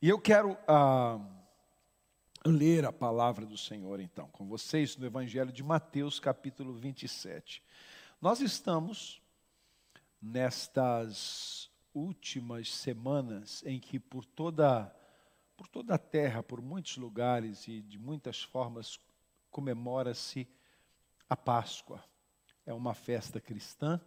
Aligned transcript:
E 0.00 0.10
eu 0.10 0.20
quero 0.20 0.58
ah, 0.68 1.18
ler 2.44 2.84
a 2.84 2.92
palavra 2.92 3.46
do 3.46 3.56
Senhor, 3.56 3.98
então, 3.98 4.28
com 4.28 4.46
vocês 4.46 4.94
no 4.94 5.06
Evangelho 5.06 5.50
de 5.50 5.62
Mateus, 5.62 6.20
capítulo 6.20 6.74
27. 6.74 7.62
Nós 8.20 8.42
estamos 8.42 9.22
nestas 10.20 11.70
últimas 11.94 12.70
semanas 12.74 13.62
em 13.64 13.80
que 13.80 13.98
por 13.98 14.26
toda 14.26 14.94
por 15.56 15.66
toda 15.66 15.94
a 15.94 15.98
terra, 15.98 16.42
por 16.42 16.60
muitos 16.60 16.98
lugares 16.98 17.66
e 17.66 17.80
de 17.80 17.98
muitas 17.98 18.42
formas 18.42 19.00
comemora-se 19.50 20.46
a 21.26 21.34
Páscoa. 21.34 22.04
É 22.66 22.74
uma 22.74 22.92
festa 22.92 23.40
cristã, 23.40 23.98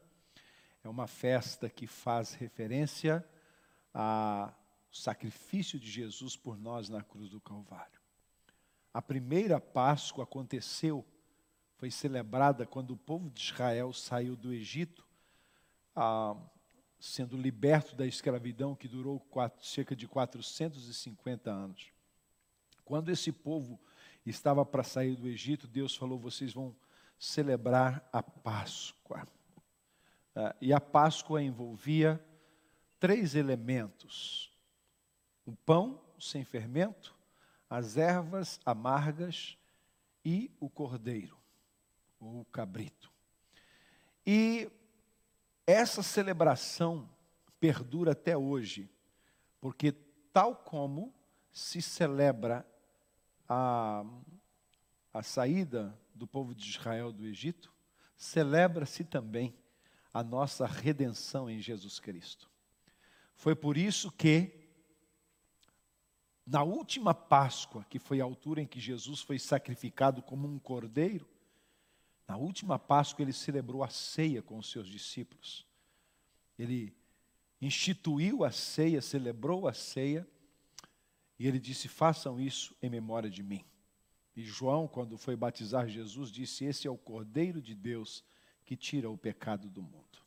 é 0.84 0.88
uma 0.88 1.08
festa 1.08 1.68
que 1.68 1.88
faz 1.88 2.34
referência 2.34 3.28
ao 4.90 4.96
sacrifício 4.96 5.80
de 5.80 5.90
Jesus 5.90 6.36
por 6.36 6.58
nós 6.58 6.90
na 6.90 7.02
cruz 7.02 7.30
do 7.30 7.40
Calvário. 7.40 8.00
A 8.94 9.02
primeira 9.02 9.62
Páscoa 9.62 10.24
aconteceu, 10.24 11.06
foi 11.78 11.92
celebrada 11.92 12.66
quando 12.66 12.92
o 12.92 12.98
povo 12.98 13.30
de 13.30 13.42
Israel 13.42 13.94
saiu 13.94 14.36
do 14.36 14.52
Egito, 14.52 15.08
ah, 15.96 16.36
sendo 17.00 17.38
liberto 17.38 17.96
da 17.96 18.06
escravidão 18.06 18.76
que 18.76 18.88
durou 18.88 19.20
quatro, 19.20 19.66
cerca 19.66 19.96
de 19.96 20.08
450 20.08 21.50
anos. 21.50 21.92
Quando 22.84 23.10
esse 23.10 23.32
povo 23.32 23.80
estava 24.26 24.66
para 24.66 24.84
sair 24.84 25.16
do 25.16 25.28
Egito, 25.28 25.68
Deus 25.68 25.96
falou: 25.96 26.20
vocês 26.20 26.52
vão 26.52 26.76
celebrar 27.18 28.08
a 28.12 28.24
Páscoa. 28.24 29.28
Ah, 30.36 30.56
e 30.60 30.74
a 30.74 30.82
Páscoa 30.82 31.42
envolvia 31.42 32.20
três 33.00 33.36
elementos: 33.36 34.52
o 35.50 35.56
pão 35.66 36.00
sem 36.20 36.46
fermento, 36.46 37.18
as 37.68 37.98
ervas 37.98 38.60
amargas 38.64 39.58
e 40.24 40.52
o 40.60 40.70
cordeiro, 40.70 41.38
ou 42.20 42.42
o 42.42 42.46
cabrito. 42.46 43.12
E 44.26 44.70
essa 45.66 46.04
celebração 46.04 47.10
perdura 47.60 48.12
até 48.12 48.38
hoje, 48.38 48.92
porque 49.60 49.92
tal 50.32 50.56
como 50.56 51.14
se 51.52 51.82
celebra 51.82 52.66
a, 53.48 54.06
a 55.12 55.24
saída 55.24 56.00
do 56.14 56.28
povo 56.28 56.54
de 56.54 56.70
Israel 56.70 57.12
do 57.12 57.26
Egito, 57.26 57.74
celebra-se 58.16 59.04
também 59.04 59.58
a 60.14 60.24
nossa 60.24 60.68
redenção 60.68 61.50
em 61.50 61.60
Jesus 61.60 62.00
Cristo. 62.00 62.52
Foi 63.36 63.56
por 63.56 63.78
isso 63.78 64.12
que, 64.12 64.59
na 66.50 66.64
última 66.64 67.14
Páscoa, 67.14 67.86
que 67.88 68.00
foi 68.00 68.20
a 68.20 68.24
altura 68.24 68.60
em 68.60 68.66
que 68.66 68.80
Jesus 68.80 69.22
foi 69.22 69.38
sacrificado 69.38 70.24
como 70.24 70.48
um 70.48 70.58
cordeiro, 70.58 71.30
na 72.28 72.38
última 72.38 72.80
Páscoa, 72.80 73.22
ele 73.22 73.34
celebrou 73.34 73.84
a 73.84 73.90
ceia 73.90 74.42
com 74.42 74.58
os 74.58 74.72
seus 74.72 74.88
discípulos. 74.88 75.64
Ele 76.58 76.92
instituiu 77.62 78.44
a 78.44 78.52
ceia, 78.52 79.00
celebrou 79.00 79.68
a 79.68 79.74
ceia, 79.74 80.28
e 81.38 81.48
ele 81.48 81.60
disse: 81.60 81.88
Façam 81.88 82.40
isso 82.40 82.76
em 82.82 82.90
memória 82.90 83.30
de 83.30 83.44
mim. 83.44 83.64
E 84.36 84.44
João, 84.44 84.88
quando 84.88 85.20
foi 85.20 85.36
batizar 85.36 85.88
Jesus, 85.88 86.32
disse: 86.32 86.66
Esse 86.66 86.88
é 86.88 86.92
o 86.92 86.98
Cordeiro 86.98 87.62
de 87.62 87.76
Deus 87.76 88.24
que 88.66 88.76
tira 88.76 89.08
o 89.08 89.18
pecado 89.18 89.70
do 89.70 89.84
mundo. 89.84 90.20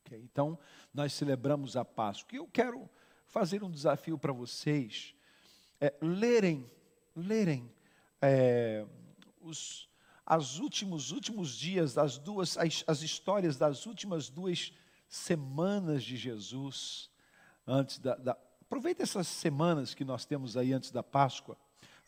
Okay? 0.00 0.20
Então, 0.22 0.58
nós 0.92 1.12
celebramos 1.12 1.76
a 1.76 1.84
Páscoa. 1.84 2.34
E 2.34 2.38
eu 2.38 2.46
quero 2.46 2.88
fazer 3.26 3.62
um 3.62 3.70
desafio 3.70 4.18
para 4.18 4.32
vocês: 4.32 5.13
é, 5.84 5.94
lerem, 6.00 6.70
lerem 7.14 7.70
é, 8.22 8.86
os 9.40 9.88
as 10.26 10.58
últimos, 10.58 11.10
últimos 11.10 11.54
dias 11.54 11.92
das 11.92 12.16
duas, 12.16 12.56
as, 12.56 12.82
as 12.86 13.02
histórias 13.02 13.58
das 13.58 13.84
últimas 13.84 14.30
duas 14.30 14.72
semanas 15.06 16.02
de 16.02 16.16
Jesus, 16.16 17.10
antes 17.66 17.98
da, 17.98 18.14
da. 18.14 18.32
Aproveita 18.62 19.02
essas 19.02 19.28
semanas 19.28 19.92
que 19.92 20.02
nós 20.02 20.24
temos 20.24 20.56
aí 20.56 20.72
antes 20.72 20.90
da 20.90 21.02
Páscoa. 21.02 21.58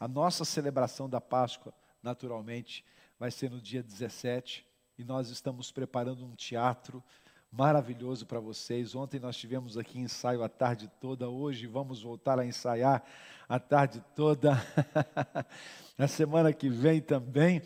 A 0.00 0.08
nossa 0.08 0.46
celebração 0.46 1.10
da 1.10 1.20
Páscoa, 1.20 1.74
naturalmente, 2.02 2.82
vai 3.18 3.30
ser 3.30 3.50
no 3.50 3.60
dia 3.60 3.82
17, 3.82 4.66
e 4.98 5.04
nós 5.04 5.28
estamos 5.28 5.70
preparando 5.70 6.24
um 6.24 6.34
teatro 6.34 7.04
maravilhoso 7.50 8.26
para 8.26 8.40
vocês. 8.40 8.94
Ontem 8.94 9.20
nós 9.20 9.36
tivemos 9.36 9.76
aqui 9.76 9.98
ensaio 9.98 10.42
a 10.42 10.48
tarde 10.48 10.90
toda, 11.00 11.28
hoje 11.28 11.66
vamos 11.66 12.02
voltar 12.02 12.38
a 12.38 12.46
ensaiar 12.46 13.04
a 13.48 13.58
tarde 13.58 14.02
toda. 14.14 14.54
Na 15.96 16.08
semana 16.08 16.52
que 16.52 16.68
vem 16.68 17.00
também 17.00 17.62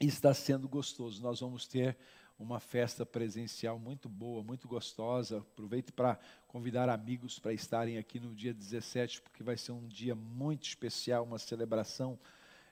está 0.00 0.34
sendo 0.34 0.68
gostoso. 0.68 1.22
Nós 1.22 1.40
vamos 1.40 1.66
ter 1.66 1.96
uma 2.38 2.60
festa 2.60 3.06
presencial 3.06 3.78
muito 3.78 4.08
boa, 4.08 4.42
muito 4.42 4.68
gostosa. 4.68 5.38
Aproveito 5.38 5.92
para 5.92 6.18
convidar 6.46 6.88
amigos 6.88 7.38
para 7.38 7.52
estarem 7.52 7.98
aqui 7.98 8.20
no 8.20 8.34
dia 8.34 8.52
17, 8.52 9.22
porque 9.22 9.42
vai 9.42 9.56
ser 9.56 9.72
um 9.72 9.86
dia 9.86 10.14
muito 10.14 10.64
especial, 10.64 11.24
uma 11.24 11.38
celebração 11.38 12.18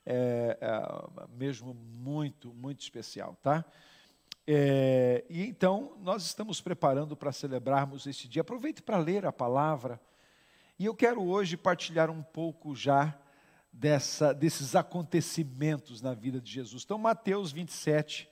é, 0.06 0.58
é, 0.60 1.28
mesmo 1.36 1.72
muito, 1.72 2.52
muito 2.52 2.80
especial, 2.80 3.36
tá? 3.42 3.64
É, 4.47 5.25
e 5.28 5.43
então 5.47 5.97
nós 6.00 6.25
estamos 6.25 6.60
preparando 6.60 7.16
para 7.16 7.32
celebrarmos 7.32 8.06
esse 8.06 8.28
dia. 8.28 8.43
Aproveite 8.43 8.82
para 8.82 8.99
ler 8.99 9.25
a 9.25 9.32
palavra. 9.32 10.00
E 10.78 10.84
eu 10.84 10.94
quero 10.94 11.22
hoje 11.22 11.56
partilhar 11.56 12.10
um 12.10 12.22
pouco 12.22 12.75
já 12.75 13.19
dessa, 13.72 14.33
desses 14.33 14.75
acontecimentos 14.77 16.00
na 16.00 16.15
vida 16.15 16.41
de 16.41 16.50
Jesus. 16.50 16.84
Então, 16.84 16.99
Mateus 16.99 17.53
27, 17.53 18.28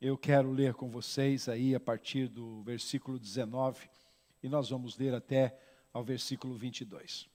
eu 0.00 0.16
quero 0.16 0.52
ler 0.52 0.74
com 0.74 0.88
vocês 0.88 1.48
aí 1.48 1.74
a 1.74 1.80
partir 1.80 2.28
do 2.28 2.62
versículo 2.62 3.18
19, 3.18 3.88
e 4.42 4.48
nós 4.48 4.70
vamos 4.70 4.96
ler 4.96 5.14
até 5.14 5.58
ao 5.92 6.04
versículo 6.04 6.54
22. 6.54 7.28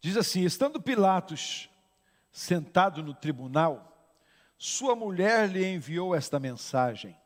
Diz 0.00 0.16
assim: 0.16 0.44
Estando 0.44 0.80
Pilatos 0.80 1.70
sentado 2.32 3.02
no 3.02 3.14
tribunal, 3.14 3.89
sua 4.62 4.94
mulher 4.94 5.48
lhe 5.48 5.64
enviou 5.64 6.14
esta 6.14 6.38
mensagem: 6.38 7.16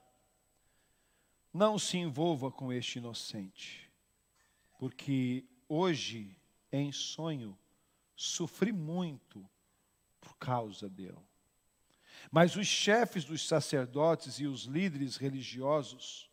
Não 1.52 1.80
se 1.80 1.98
envolva 1.98 2.48
com 2.48 2.72
este 2.72 2.98
inocente, 2.98 3.90
porque 4.78 5.44
hoje 5.68 6.38
em 6.70 6.92
sonho, 6.92 7.58
sofri 8.14 8.70
muito 8.70 9.44
por 10.20 10.36
causa 10.36 10.88
dele. 10.88 11.18
Mas 12.30 12.54
os 12.54 12.68
chefes 12.68 13.24
dos 13.24 13.44
sacerdotes 13.48 14.38
e 14.38 14.46
os 14.46 14.62
líderes 14.62 15.16
religiosos 15.16 16.30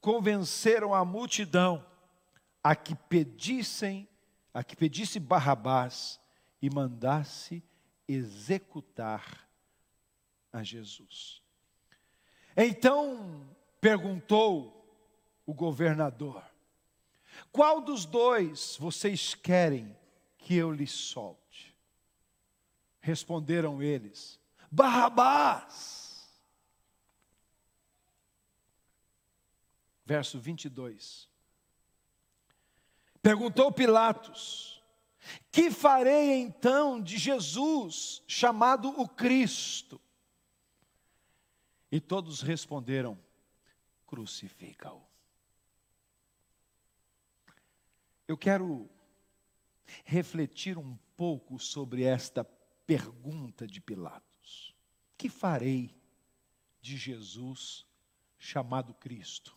convenceram 0.00 0.94
a 0.94 1.04
multidão 1.04 1.84
a 2.64 2.74
que 2.74 2.94
pedissem, 2.94 4.08
a 4.54 4.64
que 4.64 4.74
pedisse 4.74 5.20
Barrabás 5.20 6.18
e 6.62 6.70
mandasse 6.70 7.62
executar 8.08 9.47
a 10.52 10.62
Jesus. 10.62 11.42
Então 12.56 13.48
perguntou 13.80 14.74
o 15.46 15.54
governador: 15.54 16.42
qual 17.52 17.80
dos 17.80 18.04
dois 18.04 18.76
vocês 18.76 19.34
querem 19.34 19.96
que 20.36 20.54
eu 20.54 20.72
lhe 20.72 20.86
solte? 20.86 21.76
Responderam 23.00 23.82
eles: 23.82 24.40
Barrabás. 24.70 26.06
Verso 30.04 30.38
22. 30.38 31.28
Perguntou 33.22 33.70
Pilatos: 33.70 34.82
Que 35.50 35.70
farei 35.70 36.40
então 36.40 37.00
de 37.00 37.18
Jesus, 37.18 38.22
chamado 38.26 38.88
o 39.00 39.06
Cristo? 39.08 40.00
E 41.90 42.00
todos 42.00 42.42
responderam: 42.42 43.18
Crucifica-o. 44.06 45.02
Eu 48.26 48.36
quero 48.36 48.88
refletir 50.04 50.76
um 50.76 50.96
pouco 51.16 51.58
sobre 51.58 52.04
esta 52.04 52.44
pergunta 52.86 53.66
de 53.66 53.80
Pilatos: 53.80 54.74
Que 55.16 55.28
farei 55.28 55.96
de 56.80 56.96
Jesus 56.96 57.86
chamado 58.38 58.92
Cristo? 58.94 59.56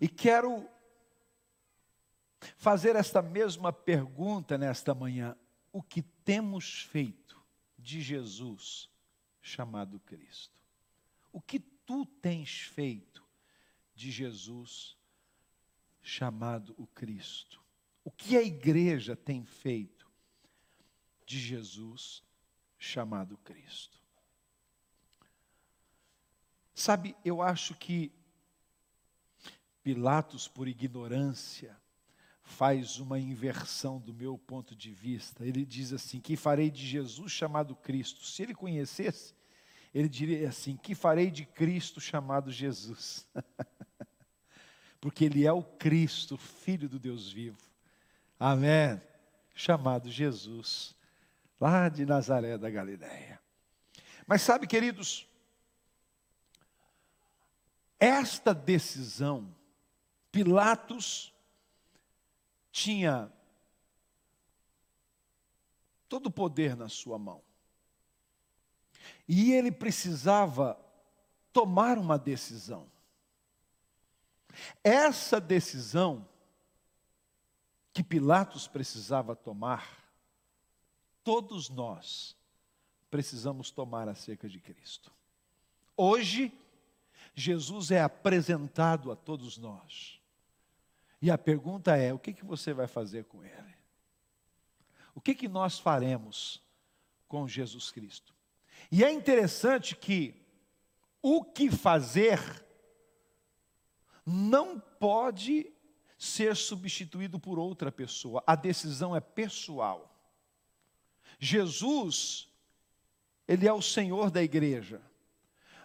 E 0.00 0.08
quero 0.08 0.68
fazer 2.56 2.96
esta 2.96 3.22
mesma 3.22 3.72
pergunta 3.72 4.58
nesta 4.58 4.94
manhã: 4.94 5.36
O 5.72 5.82
que 5.82 6.02
temos 6.02 6.82
feito 6.82 7.40
de 7.78 8.00
Jesus 8.00 8.90
chamado 9.40 10.00
Cristo? 10.00 10.59
O 11.32 11.40
que 11.40 11.60
tu 11.60 12.04
tens 12.04 12.60
feito 12.60 13.24
de 13.94 14.10
Jesus 14.10 14.96
chamado 16.02 16.74
o 16.78 16.86
Cristo. 16.86 17.60
O 18.04 18.10
que 18.10 18.36
a 18.36 18.42
igreja 18.42 19.14
tem 19.14 19.44
feito 19.44 20.10
de 21.26 21.38
Jesus 21.38 22.22
chamado 22.78 23.36
Cristo? 23.38 24.00
Sabe, 26.74 27.14
eu 27.24 27.42
acho 27.42 27.74
que 27.74 28.10
Pilatos, 29.82 30.46
por 30.46 30.68
ignorância, 30.68 31.76
faz 32.42 32.98
uma 32.98 33.18
inversão 33.18 33.98
do 33.98 34.12
meu 34.12 34.36
ponto 34.36 34.74
de 34.74 34.92
vista. 34.92 35.44
Ele 35.44 35.64
diz 35.64 35.92
assim: 35.92 36.20
Que 36.20 36.36
farei 36.36 36.70
de 36.70 36.86
Jesus 36.86 37.32
chamado 37.32 37.74
Cristo? 37.74 38.24
Se 38.24 38.42
ele 38.42 38.54
conhecesse, 38.54 39.34
ele 39.92 40.08
diria 40.08 40.48
assim: 40.48 40.76
Que 40.76 40.94
farei 40.94 41.30
de 41.30 41.44
Cristo 41.44 42.00
chamado 42.00 42.50
Jesus? 42.50 43.28
Porque 45.00 45.24
ele 45.24 45.46
é 45.46 45.52
o 45.52 45.62
Cristo, 45.62 46.36
filho 46.36 46.88
do 46.88 46.98
Deus 46.98 47.32
vivo. 47.32 47.58
Amém. 48.38 49.00
Chamado 49.54 50.10
Jesus, 50.10 50.94
lá 51.60 51.88
de 51.88 52.06
Nazaré 52.06 52.56
da 52.56 52.70
Galiléia. 52.70 53.40
Mas 54.26 54.42
sabe, 54.42 54.66
queridos, 54.66 55.26
esta 57.98 58.54
decisão, 58.54 59.54
Pilatos 60.30 61.34
tinha 62.70 63.30
todo 66.08 66.26
o 66.26 66.30
poder 66.30 66.76
na 66.76 66.88
sua 66.88 67.18
mão. 67.18 67.42
E 69.32 69.52
ele 69.52 69.70
precisava 69.70 70.76
tomar 71.52 71.98
uma 71.98 72.18
decisão. 72.18 72.90
Essa 74.82 75.40
decisão 75.40 76.28
que 77.92 78.02
Pilatos 78.02 78.66
precisava 78.66 79.36
tomar, 79.36 80.04
todos 81.22 81.68
nós 81.68 82.36
precisamos 83.08 83.70
tomar 83.70 84.08
acerca 84.08 84.48
de 84.48 84.58
Cristo. 84.58 85.12
Hoje, 85.96 86.52
Jesus 87.32 87.92
é 87.92 88.02
apresentado 88.02 89.12
a 89.12 89.16
todos 89.16 89.56
nós. 89.56 90.20
E 91.22 91.30
a 91.30 91.38
pergunta 91.38 91.96
é: 91.96 92.12
o 92.12 92.18
que, 92.18 92.32
que 92.32 92.44
você 92.44 92.72
vai 92.72 92.88
fazer 92.88 93.26
com 93.26 93.44
ele? 93.44 93.76
O 95.14 95.20
que, 95.20 95.36
que 95.36 95.46
nós 95.46 95.78
faremos 95.78 96.60
com 97.28 97.46
Jesus 97.46 97.92
Cristo? 97.92 98.39
E 98.90 99.04
é 99.04 99.12
interessante 99.12 99.94
que 99.94 100.34
o 101.22 101.44
que 101.44 101.70
fazer 101.70 102.40
não 104.26 104.80
pode 104.80 105.72
ser 106.18 106.54
substituído 106.56 107.38
por 107.38 107.58
outra 107.58 107.90
pessoa, 107.90 108.42
a 108.46 108.54
decisão 108.54 109.14
é 109.14 109.20
pessoal. 109.20 110.14
Jesus, 111.38 112.48
Ele 113.48 113.66
é 113.66 113.72
o 113.72 113.80
Senhor 113.80 114.30
da 114.30 114.42
igreja, 114.42 115.00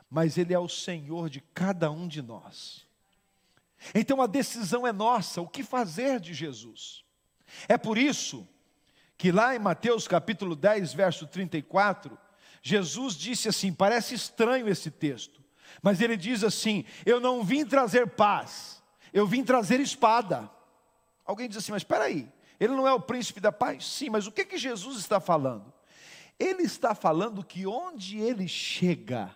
mas 0.10 0.38
Ele 0.38 0.54
é 0.54 0.60
o 0.60 0.68
Senhor 0.68 1.30
de 1.30 1.40
cada 1.40 1.90
um 1.92 2.08
de 2.08 2.22
nós. 2.22 2.86
Então 3.94 4.22
a 4.22 4.28
decisão 4.28 4.86
é 4.86 4.92
nossa, 4.92 5.42
o 5.42 5.48
que 5.48 5.64
fazer 5.64 6.20
de 6.20 6.34
Jesus. 6.34 7.04
É 7.68 7.78
por 7.78 7.98
isso 7.98 8.48
que 9.18 9.32
lá 9.32 9.56
em 9.56 9.60
Mateus 9.60 10.08
capítulo 10.08 10.56
10, 10.56 10.94
verso 10.94 11.26
34, 11.28 12.18
Jesus 12.68 13.14
disse 13.14 13.48
assim: 13.48 13.72
parece 13.72 14.16
estranho 14.16 14.68
esse 14.68 14.90
texto, 14.90 15.40
mas 15.84 16.02
ele 16.02 16.18
diz 16.18 16.44
assim: 16.44 16.84
Eu 17.06 17.20
não 17.20 17.44
vim 17.44 17.64
trazer 17.64 18.08
paz, 18.08 18.82
eu 19.14 19.28
vim 19.28 19.44
trazer 19.44 19.80
espada. 19.80 20.50
Alguém 21.24 21.48
diz 21.48 21.60
assim, 21.60 21.72
mas 21.72 21.84
espera 21.84 22.06
aí, 22.06 22.28
ele 22.60 22.74
não 22.74 22.88
é 22.88 22.94
o 22.94 23.00
príncipe 23.00 23.40
da 23.40 23.52
paz? 23.52 23.86
Sim, 23.86 24.10
mas 24.10 24.26
o 24.26 24.32
que, 24.32 24.44
que 24.44 24.58
Jesus 24.58 24.98
está 24.98 25.20
falando? 25.20 25.72
Ele 26.40 26.64
está 26.64 26.96
falando 26.96 27.44
que 27.44 27.68
onde 27.68 28.18
ele 28.18 28.48
chega, 28.48 29.36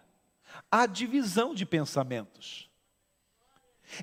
há 0.71 0.87
divisão 0.87 1.53
de 1.53 1.67
pensamentos. 1.67 2.67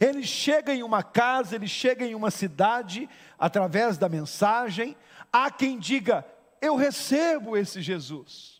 Ele 0.01 0.25
chega 0.25 0.73
em 0.73 0.85
uma 0.85 1.03
casa, 1.03 1.57
ele 1.57 1.67
chega 1.67 2.07
em 2.07 2.15
uma 2.15 2.31
cidade, 2.31 3.09
através 3.37 3.99
da 3.99 4.09
mensagem, 4.09 4.97
há 5.33 5.51
quem 5.51 5.81
diga, 5.81 6.25
eu 6.61 6.77
recebo 6.77 7.57
esse 7.57 7.83
Jesus. 7.83 8.56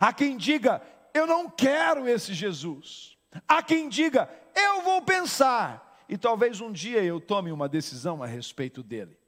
Há 0.00 0.12
quem 0.12 0.36
diga, 0.36 0.82
eu 1.14 1.26
não 1.26 1.48
quero 1.48 2.08
esse 2.08 2.34
Jesus. 2.34 3.16
Há 3.46 3.62
quem 3.62 3.88
diga, 3.88 4.28
eu 4.54 4.82
vou 4.82 5.02
pensar, 5.02 6.04
e 6.08 6.16
talvez 6.16 6.60
um 6.60 6.72
dia 6.72 7.02
eu 7.02 7.20
tome 7.20 7.52
uma 7.52 7.68
decisão 7.68 8.22
a 8.22 8.26
respeito 8.26 8.82
dele. 8.82 9.18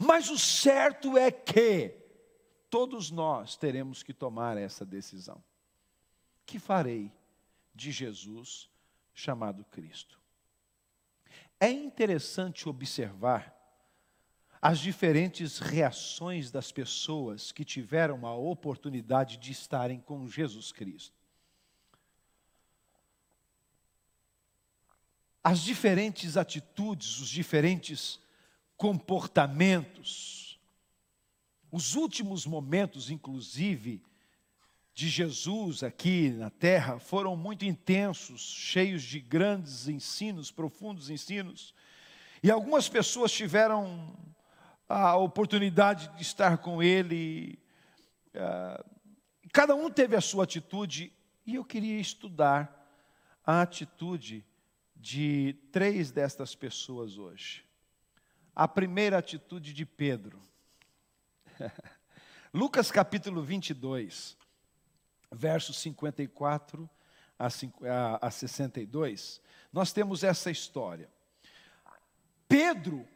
Mas 0.00 0.30
o 0.30 0.38
certo 0.38 1.18
é 1.18 1.30
que 1.30 1.96
todos 2.70 3.10
nós 3.10 3.56
teremos 3.56 4.02
que 4.02 4.14
tomar 4.14 4.56
essa 4.56 4.86
decisão. 4.86 5.42
Que 6.46 6.58
farei 6.58 7.12
de 7.74 7.90
Jesus 7.90 8.70
chamado 9.12 9.64
Cristo? 9.64 10.20
É 11.58 11.70
interessante 11.70 12.68
observar 12.68 13.51
as 14.62 14.78
diferentes 14.78 15.58
reações 15.58 16.52
das 16.52 16.70
pessoas 16.70 17.50
que 17.50 17.64
tiveram 17.64 18.24
a 18.24 18.32
oportunidade 18.32 19.36
de 19.36 19.50
estarem 19.50 19.98
com 19.98 20.28
Jesus 20.28 20.70
Cristo. 20.70 21.20
As 25.42 25.58
diferentes 25.58 26.36
atitudes, 26.36 27.18
os 27.18 27.28
diferentes 27.28 28.20
comportamentos, 28.76 30.60
os 31.68 31.96
últimos 31.96 32.46
momentos, 32.46 33.10
inclusive, 33.10 34.00
de 34.94 35.08
Jesus 35.08 35.82
aqui 35.82 36.30
na 36.30 36.50
terra 36.50 37.00
foram 37.00 37.34
muito 37.34 37.64
intensos, 37.64 38.42
cheios 38.42 39.02
de 39.02 39.18
grandes 39.18 39.88
ensinos, 39.88 40.52
profundos 40.52 41.10
ensinos. 41.10 41.74
E 42.44 42.50
algumas 42.50 42.88
pessoas 42.88 43.32
tiveram 43.32 44.14
a 44.88 45.16
oportunidade 45.16 46.08
de 46.16 46.22
estar 46.22 46.58
com 46.58 46.82
ele. 46.82 47.58
Ah, 48.34 48.84
cada 49.52 49.74
um 49.74 49.90
teve 49.90 50.16
a 50.16 50.20
sua 50.20 50.44
atitude, 50.44 51.12
e 51.46 51.54
eu 51.54 51.64
queria 51.64 52.00
estudar 52.00 52.78
a 53.44 53.62
atitude 53.62 54.44
de 54.94 55.56
três 55.72 56.10
destas 56.10 56.54
pessoas 56.54 57.18
hoje. 57.18 57.64
A 58.54 58.68
primeira 58.68 59.18
atitude 59.18 59.72
de 59.72 59.84
Pedro. 59.84 60.40
Lucas 62.54 62.90
capítulo 62.90 63.42
22, 63.42 64.36
versos 65.30 65.78
54 65.78 66.88
a 68.20 68.30
62, 68.30 69.40
nós 69.72 69.92
temos 69.92 70.22
essa 70.22 70.50
história. 70.50 71.10
Pedro 72.46 73.08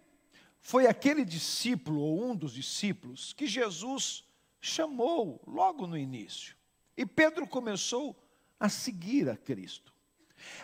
foi 0.66 0.88
aquele 0.88 1.25
discípulo, 1.25 2.00
ou 2.00 2.28
um 2.28 2.35
dos 2.35 2.52
discípulos, 2.52 3.32
que 3.32 3.46
Jesus 3.46 4.25
chamou 4.61 5.40
logo 5.46 5.87
no 5.87 5.96
início. 5.96 6.56
E 6.96 7.06
Pedro 7.06 7.46
começou 7.46 8.20
a 8.58 8.68
seguir 8.68 9.30
a 9.30 9.37
Cristo. 9.37 9.94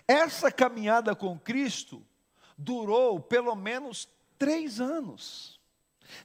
Essa 0.09 0.51
caminhada 0.51 1.15
com 1.15 1.39
Cristo 1.39 2.05
durou 2.59 3.21
pelo 3.21 3.55
menos 3.55 4.09
três 4.37 4.81
anos. 4.81 5.61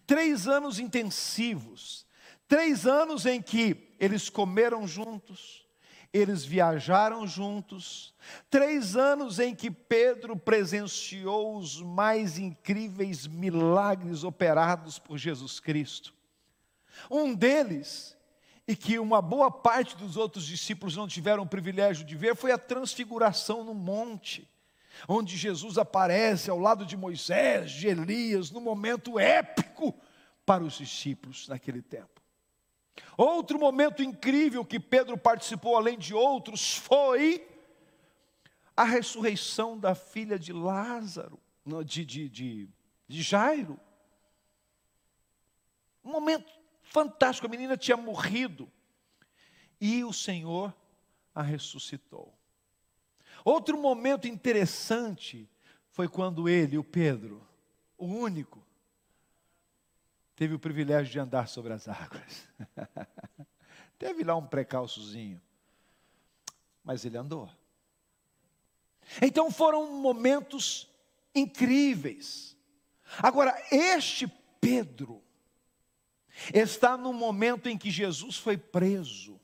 Três 0.07 0.48
anos 0.48 0.79
intensivos. 0.79 2.03
Três 2.48 2.88
anos 2.88 3.27
em 3.27 3.39
que 3.39 3.93
eles 4.00 4.27
comeram 4.27 4.88
juntos, 4.88 5.66
eles 6.14 6.46
viajaram 6.46 7.28
juntos. 7.28 8.14
Três 8.50 8.96
anos 8.96 9.40
em 9.40 9.54
que 9.54 9.70
Pedro 9.70 10.36
presenciou 10.36 11.58
os 11.58 11.82
mais 11.82 12.38
incríveis 12.38 13.28
milagres 13.28 14.24
operados 14.24 15.00
por 15.00 15.18
Jesus 15.18 15.60
Cristo. 15.60 16.14
Um 17.12 17.34
deles, 17.34 18.18
e 18.68 18.76
que 18.76 19.00
uma 19.00 19.22
boa 19.22 19.50
parte 19.50 19.96
dos 19.96 20.18
outros 20.18 20.46
discípulos 20.46 20.96
não 20.96 21.08
tiveram 21.08 21.44
o 21.44 21.48
privilégio 21.48 22.06
de 22.06 22.16
ver, 22.16 22.36
foi 22.36 22.52
a 22.52 22.58
transfiguração 22.58 23.64
no 23.64 23.74
monte, 23.74 24.50
onde 25.08 25.38
Jesus 25.38 25.78
aparece 25.78 26.50
ao 26.50 26.60
lado 26.60 26.86
de 26.86 26.98
Moisés, 26.98 27.72
de 27.72 27.88
Elias, 27.88 28.52
no 28.52 28.60
momento 28.60 29.18
épico 29.18 29.96
para 30.46 30.64
os 30.64 30.78
discípulos 30.78 31.48
naquele 31.48 31.82
tempo. 31.82 32.16
Outro 33.18 33.60
momento 33.60 34.04
incrível 34.04 34.63
que 34.63 34.80
Pedro 34.80 35.18
participou, 35.18 35.75
além 35.75 35.98
de 35.98 36.13
outros, 36.13 36.75
foi 36.75 37.48
a 38.75 38.84
ressurreição 38.84 39.77
da 39.77 39.96
filha 39.96 40.38
de 40.38 40.54
Lázaro, 40.54 41.39
de, 41.86 42.06
de, 42.06 42.30
de, 42.30 42.70
de 43.08 43.22
Jairo. 43.22 43.80
Um 46.04 46.12
momento 46.12 46.51
fantástico, 46.84 47.48
a 47.48 47.50
menina 47.50 47.75
tinha 47.75 47.98
morrido 47.98 48.72
e 49.82 50.04
o 50.04 50.13
Senhor 50.13 50.74
a 51.34 51.42
ressuscitou. 51.42 52.34
Outro 53.44 53.77
momento 53.77 54.27
interessante 54.27 55.50
foi 55.89 56.08
quando 56.08 56.50
ele, 56.50 56.77
o 56.77 56.84
Pedro, 56.84 57.48
o 57.98 58.06
único, 58.06 58.66
teve 60.38 60.53
o 60.53 60.60
privilégio 60.60 61.12
de 61.12 61.20
andar 61.20 61.48
sobre 61.48 61.74
as 61.74 61.88
águas. 61.88 62.48
Teve 63.98 64.24
lá 64.24 64.36
um 64.36 64.46
precalçozinho, 64.46 65.41
mas 66.84 67.03
ele 67.03 67.17
andou. 67.17 67.50
Então 69.20 69.50
foram 69.50 70.00
momentos 70.00 70.88
incríveis. 71.34 72.56
Agora, 73.17 73.60
este 73.72 74.27
Pedro 74.62 75.24
está 76.53 76.96
no 76.96 77.12
momento 77.12 77.67
em 77.67 77.75
que 77.75 77.89
Jesus 77.89 78.38
foi 78.38 78.58
preso. 78.58 79.41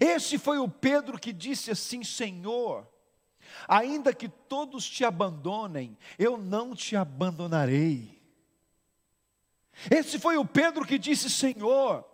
Esse 0.00 0.38
foi 0.38 0.58
o 0.58 0.68
Pedro 0.68 1.18
que 1.18 1.32
disse 1.32 1.72
assim: 1.72 2.04
Senhor, 2.04 2.86
ainda 3.66 4.14
que 4.14 4.28
todos 4.28 4.88
te 4.88 5.04
abandonem, 5.04 5.98
eu 6.16 6.38
não 6.38 6.76
te 6.76 6.94
abandonarei. 6.94 8.19
Esse 9.88 10.18
foi 10.18 10.36
o 10.36 10.44
Pedro 10.44 10.84
que 10.84 10.98
disse: 10.98 11.30
Senhor, 11.30 12.04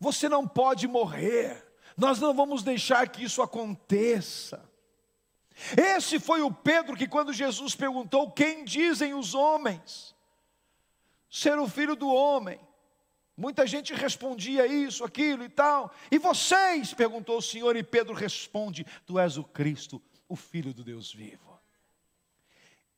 você 0.00 0.28
não 0.28 0.48
pode 0.48 0.88
morrer, 0.88 1.66
nós 1.96 2.18
não 2.18 2.32
vamos 2.32 2.62
deixar 2.62 3.08
que 3.08 3.24
isso 3.24 3.42
aconteça. 3.42 4.66
Esse 5.76 6.20
foi 6.20 6.40
o 6.40 6.52
Pedro 6.52 6.96
que, 6.96 7.08
quando 7.08 7.32
Jesus 7.32 7.74
perguntou: 7.74 8.30
Quem 8.30 8.64
dizem 8.64 9.12
os 9.12 9.34
homens 9.34 10.14
ser 11.28 11.58
o 11.58 11.68
filho 11.68 11.94
do 11.94 12.08
homem? 12.08 12.58
Muita 13.36 13.66
gente 13.66 13.94
respondia 13.94 14.66
isso, 14.66 15.04
aquilo 15.04 15.44
e 15.44 15.48
tal. 15.48 15.92
E 16.10 16.18
vocês? 16.18 16.92
perguntou 16.92 17.38
o 17.38 17.42
Senhor, 17.42 17.76
e 17.76 17.82
Pedro 17.82 18.14
responde: 18.14 18.84
Tu 19.06 19.18
és 19.18 19.36
o 19.36 19.44
Cristo, 19.44 20.02
o 20.28 20.34
Filho 20.34 20.72
do 20.74 20.82
Deus 20.82 21.12
vivo. 21.12 21.58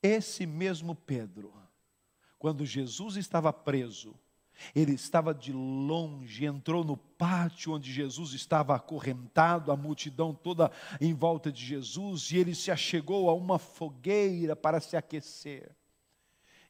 Esse 0.03 0.47
mesmo 0.47 0.95
Pedro, 0.95 1.53
quando 2.41 2.65
Jesus 2.65 3.17
estava 3.17 3.53
preso, 3.53 4.19
ele 4.75 4.95
estava 4.95 5.35
de 5.35 5.53
longe, 5.53 6.47
entrou 6.47 6.83
no 6.83 6.97
pátio 6.97 7.75
onde 7.75 7.93
Jesus 7.93 8.33
estava 8.33 8.75
acorrentado, 8.75 9.71
a 9.71 9.77
multidão 9.77 10.35
toda 10.35 10.73
em 10.99 11.13
volta 11.13 11.53
de 11.53 11.63
Jesus, 11.63 12.33
e 12.33 12.39
ele 12.39 12.55
se 12.55 12.71
achegou 12.71 13.29
a 13.29 13.35
uma 13.35 13.59
fogueira 13.59 14.57
para 14.57 14.81
se 14.81 14.97
aquecer. 14.97 15.71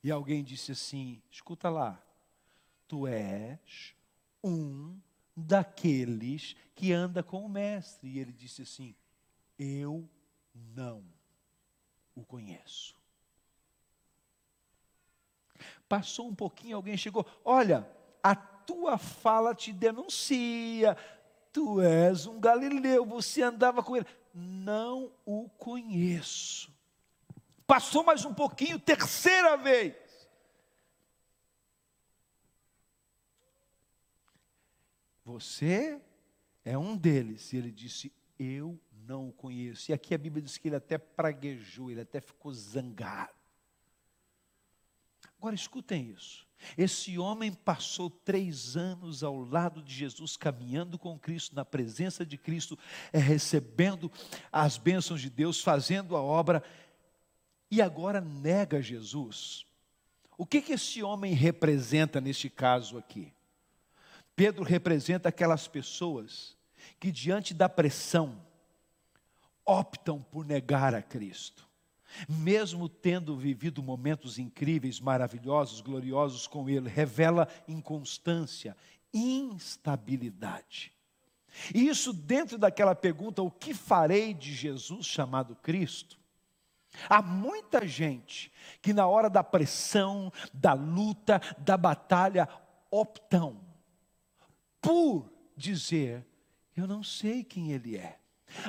E 0.02 0.10
alguém 0.10 0.42
disse 0.42 0.72
assim: 0.72 1.22
Escuta 1.30 1.70
lá, 1.70 2.02
tu 2.88 3.06
és 3.06 3.94
um 4.42 4.98
daqueles 5.36 6.56
que 6.74 6.92
anda 6.92 7.22
com 7.22 7.46
o 7.46 7.48
Mestre. 7.48 8.10
E 8.10 8.18
ele 8.18 8.32
disse 8.32 8.62
assim: 8.62 8.92
Eu 9.56 10.10
não 10.52 11.04
o 12.12 12.24
conheço. 12.24 12.99
Passou 15.88 16.28
um 16.28 16.34
pouquinho, 16.34 16.76
alguém 16.76 16.96
chegou: 16.96 17.26
Olha, 17.44 17.88
a 18.22 18.34
tua 18.34 18.98
fala 18.98 19.54
te 19.54 19.72
denuncia. 19.72 20.96
Tu 21.52 21.80
és 21.80 22.26
um 22.26 22.38
galileu, 22.38 23.04
você 23.04 23.42
andava 23.42 23.82
com 23.82 23.96
ele. 23.96 24.06
Não 24.32 25.12
o 25.24 25.48
conheço. 25.50 26.72
Passou 27.66 28.04
mais 28.04 28.24
um 28.24 28.34
pouquinho, 28.34 28.78
terceira 28.78 29.56
vez. 29.56 29.94
Você 35.24 36.00
é 36.64 36.76
um 36.76 36.96
deles. 36.96 37.52
E 37.52 37.56
ele 37.56 37.70
disse: 37.70 38.12
Eu 38.38 38.78
não 38.92 39.28
o 39.28 39.32
conheço. 39.32 39.90
E 39.90 39.94
aqui 39.94 40.14
a 40.14 40.18
Bíblia 40.18 40.42
diz 40.42 40.56
que 40.56 40.68
ele 40.68 40.76
até 40.76 40.98
praguejou, 40.98 41.90
ele 41.90 42.00
até 42.00 42.20
ficou 42.20 42.52
zangado. 42.52 43.39
Agora 45.40 45.54
escutem 45.54 46.14
isso. 46.14 46.46
Esse 46.76 47.18
homem 47.18 47.50
passou 47.50 48.10
três 48.10 48.76
anos 48.76 49.24
ao 49.24 49.38
lado 49.38 49.82
de 49.82 49.90
Jesus, 49.90 50.36
caminhando 50.36 50.98
com 50.98 51.18
Cristo, 51.18 51.56
na 51.56 51.64
presença 51.64 52.26
de 52.26 52.36
Cristo, 52.36 52.78
é, 53.10 53.18
recebendo 53.18 54.12
as 54.52 54.76
bênçãos 54.76 55.22
de 55.22 55.30
Deus, 55.30 55.62
fazendo 55.62 56.14
a 56.14 56.20
obra, 56.20 56.62
e 57.70 57.80
agora 57.80 58.20
nega 58.20 58.82
Jesus. 58.82 59.64
O 60.36 60.44
que, 60.44 60.60
que 60.60 60.74
esse 60.74 61.02
homem 61.02 61.32
representa 61.32 62.20
neste 62.20 62.50
caso 62.50 62.98
aqui? 62.98 63.32
Pedro 64.36 64.62
representa 64.62 65.30
aquelas 65.30 65.66
pessoas 65.66 66.54
que, 66.98 67.10
diante 67.10 67.54
da 67.54 67.66
pressão, 67.66 68.38
optam 69.64 70.20
por 70.20 70.44
negar 70.44 70.94
a 70.94 71.00
Cristo 71.00 71.69
mesmo 72.28 72.88
tendo 72.88 73.36
vivido 73.36 73.82
momentos 73.82 74.38
incríveis, 74.38 75.00
maravilhosos, 75.00 75.80
gloriosos 75.80 76.46
com 76.46 76.68
Ele, 76.68 76.88
revela 76.88 77.48
inconstância, 77.68 78.76
instabilidade. 79.12 80.92
E 81.74 81.88
isso 81.88 82.12
dentro 82.12 82.58
daquela 82.58 82.94
pergunta: 82.94 83.42
o 83.42 83.50
que 83.50 83.74
farei 83.74 84.32
de 84.32 84.54
Jesus 84.54 85.06
chamado 85.06 85.56
Cristo? 85.56 86.18
Há 87.08 87.22
muita 87.22 87.86
gente 87.86 88.52
que, 88.82 88.92
na 88.92 89.06
hora 89.06 89.30
da 89.30 89.44
pressão, 89.44 90.32
da 90.52 90.72
luta, 90.72 91.40
da 91.58 91.76
batalha, 91.76 92.48
optam 92.90 93.60
por 94.80 95.30
dizer: 95.56 96.26
Eu 96.76 96.86
não 96.86 97.02
sei 97.02 97.44
quem 97.44 97.72
Ele 97.72 97.96
é. 97.96 98.18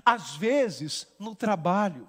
Às 0.06 0.36
vezes, 0.36 1.08
no 1.20 1.36
trabalho, 1.36 2.08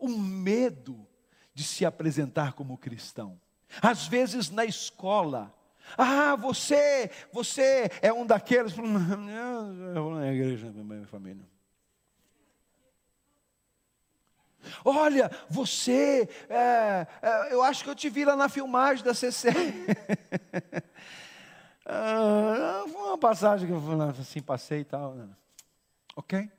o 0.00 0.08
medo 0.08 1.06
de 1.54 1.62
se 1.64 1.84
apresentar 1.84 2.52
como 2.54 2.78
cristão. 2.78 3.40
Às 3.80 4.06
vezes 4.06 4.50
na 4.50 4.64
escola, 4.64 5.54
ah, 5.96 6.36
você, 6.36 7.10
você 7.32 7.90
é 8.00 8.12
um 8.12 8.26
daqueles. 8.26 8.74
Eu 9.94 10.02
vou 10.02 10.14
na 10.14 10.32
igreja 10.32 10.70
minha 10.70 11.06
família. 11.06 11.44
Olha, 14.84 15.30
você, 15.48 16.28
é, 16.48 17.06
é, 17.22 17.52
eu 17.52 17.62
acho 17.62 17.82
que 17.82 17.88
eu 17.88 17.94
te 17.94 18.10
vi 18.10 18.26
lá 18.26 18.36
na 18.36 18.46
filmagem 18.46 19.02
da 19.02 19.14
CC. 19.14 19.48
ah, 21.86 22.84
foi 22.86 23.02
uma 23.02 23.18
passagem 23.18 23.66
que 23.66 23.72
eu 23.72 24.02
assim, 24.02 24.42
passei 24.42 24.80
e 24.80 24.84
tal. 24.84 25.14
Né? 25.14 25.28
Ok? 26.14 26.50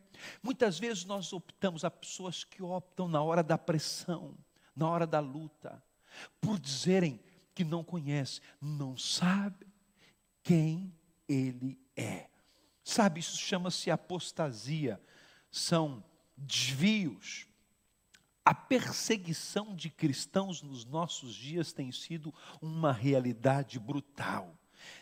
Muitas 0.42 0.80
vezes 0.80 1.06
nós 1.06 1.34
optamos, 1.34 1.84
há 1.84 1.92
pessoas 1.92 2.44
que 2.44 2.62
optam 2.62 3.08
na 3.08 3.22
hora 3.22 3.44
da 3.44 3.58
pressão, 3.58 4.38
na 4.76 4.90
hora 4.90 5.08
da 5.08 5.20
luta, 5.20 5.84
por 6.40 6.60
dizerem 6.60 7.20
que 7.54 7.64
não 7.64 7.84
conhece, 7.84 8.42
não 8.60 8.98
sabe 8.98 9.68
quem 10.44 10.94
ele 11.28 11.80
é. 11.96 12.30
Sabe, 12.84 13.20
isso 13.20 13.38
chama-se 13.38 13.92
apostasia, 13.92 15.02
são 15.50 16.04
desvios. 16.36 17.48
A 18.44 18.56
perseguição 18.56 19.76
de 19.76 19.90
cristãos 19.90 20.62
nos 20.62 20.84
nossos 20.84 21.36
dias 21.36 21.72
tem 21.72 21.92
sido 21.92 22.34
uma 22.60 22.92
realidade 22.92 23.80
brutal. 23.80 24.58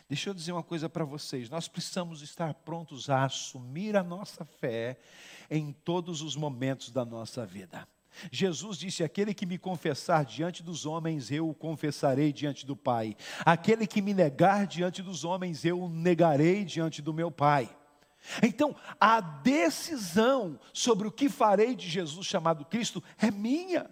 Deixa 0.08 0.30
eu 0.30 0.34
dizer 0.34 0.52
uma 0.52 0.62
coisa 0.62 0.88
para 0.88 1.04
vocês: 1.04 1.48
nós 1.48 1.68
precisamos 1.68 2.22
estar 2.22 2.54
prontos 2.54 3.08
a 3.10 3.24
assumir 3.24 3.96
a 3.96 4.02
nossa 4.02 4.44
fé 4.44 4.98
em 5.50 5.72
todos 5.72 6.22
os 6.22 6.36
momentos 6.36 6.90
da 6.90 7.04
nossa 7.04 7.44
vida. 7.46 7.86
Jesus 8.30 8.76
disse: 8.78 9.04
Aquele 9.04 9.32
que 9.32 9.46
me 9.46 9.58
confessar 9.58 10.24
diante 10.24 10.62
dos 10.62 10.84
homens, 10.86 11.30
eu 11.30 11.48
o 11.48 11.54
confessarei 11.54 12.32
diante 12.32 12.66
do 12.66 12.76
Pai. 12.76 13.16
Aquele 13.44 13.86
que 13.86 14.02
me 14.02 14.12
negar 14.12 14.66
diante 14.66 15.02
dos 15.02 15.24
homens, 15.24 15.64
eu 15.64 15.80
o 15.80 15.88
negarei 15.88 16.64
diante 16.64 17.00
do 17.00 17.14
meu 17.14 17.30
Pai. 17.30 17.74
Então, 18.42 18.76
a 19.00 19.20
decisão 19.20 20.60
sobre 20.72 21.08
o 21.08 21.12
que 21.12 21.28
farei 21.28 21.74
de 21.74 21.88
Jesus 21.88 22.26
chamado 22.26 22.64
Cristo 22.64 23.02
é 23.18 23.30
minha. 23.30 23.88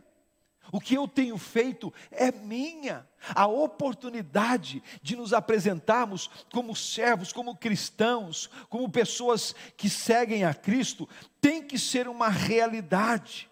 O 0.71 0.81
que 0.81 0.95
eu 0.95 1.09
tenho 1.09 1.39
feito 1.39 1.93
é 2.11 2.31
minha. 2.31 3.09
A 3.35 3.47
oportunidade 3.47 4.83
de 5.03 5.17
nos 5.17 5.33
apresentarmos 5.33 6.29
como 6.53 6.77
servos, 6.77 7.33
como 7.33 7.57
cristãos, 7.57 8.49
como 8.69 8.91
pessoas 8.91 9.55
que 9.77 9.89
seguem 9.89 10.45
a 10.45 10.55
Cristo, 10.55 11.09
tem 11.41 11.67
que 11.67 11.79
ser 11.79 12.09
uma 12.09 12.29
realidade. 12.29 13.51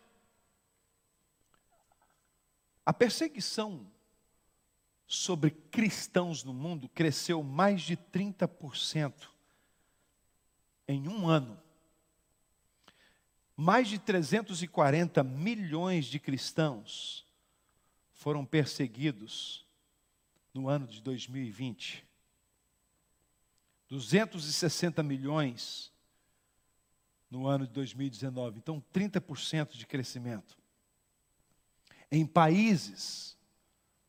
A 2.85 2.92
perseguição 2.92 3.87
sobre 5.06 5.50
cristãos 5.50 6.44
no 6.44 6.52
mundo 6.52 6.88
cresceu 6.88 7.42
mais 7.42 7.82
de 7.82 7.96
30% 7.96 9.28
em 10.88 11.08
um 11.08 11.28
ano 11.28 11.65
mais 13.57 13.89
de 13.89 13.99
340 13.99 15.25
milhões 15.25 16.05
de 16.07 16.19
cristãos 16.19 17.27
foram 18.13 18.45
perseguidos 18.45 19.67
no 20.53 20.69
ano 20.69 20.87
de 20.87 21.01
2020. 21.01 22.07
260 23.89 25.03
milhões 25.03 25.93
no 27.31 27.47
ano 27.47 27.67
de 27.67 27.73
2019. 27.73 28.59
Então, 28.59 28.83
30% 28.93 29.73
de 29.73 29.87
crescimento. 29.87 30.59
em 32.11 32.25
países 32.25 33.37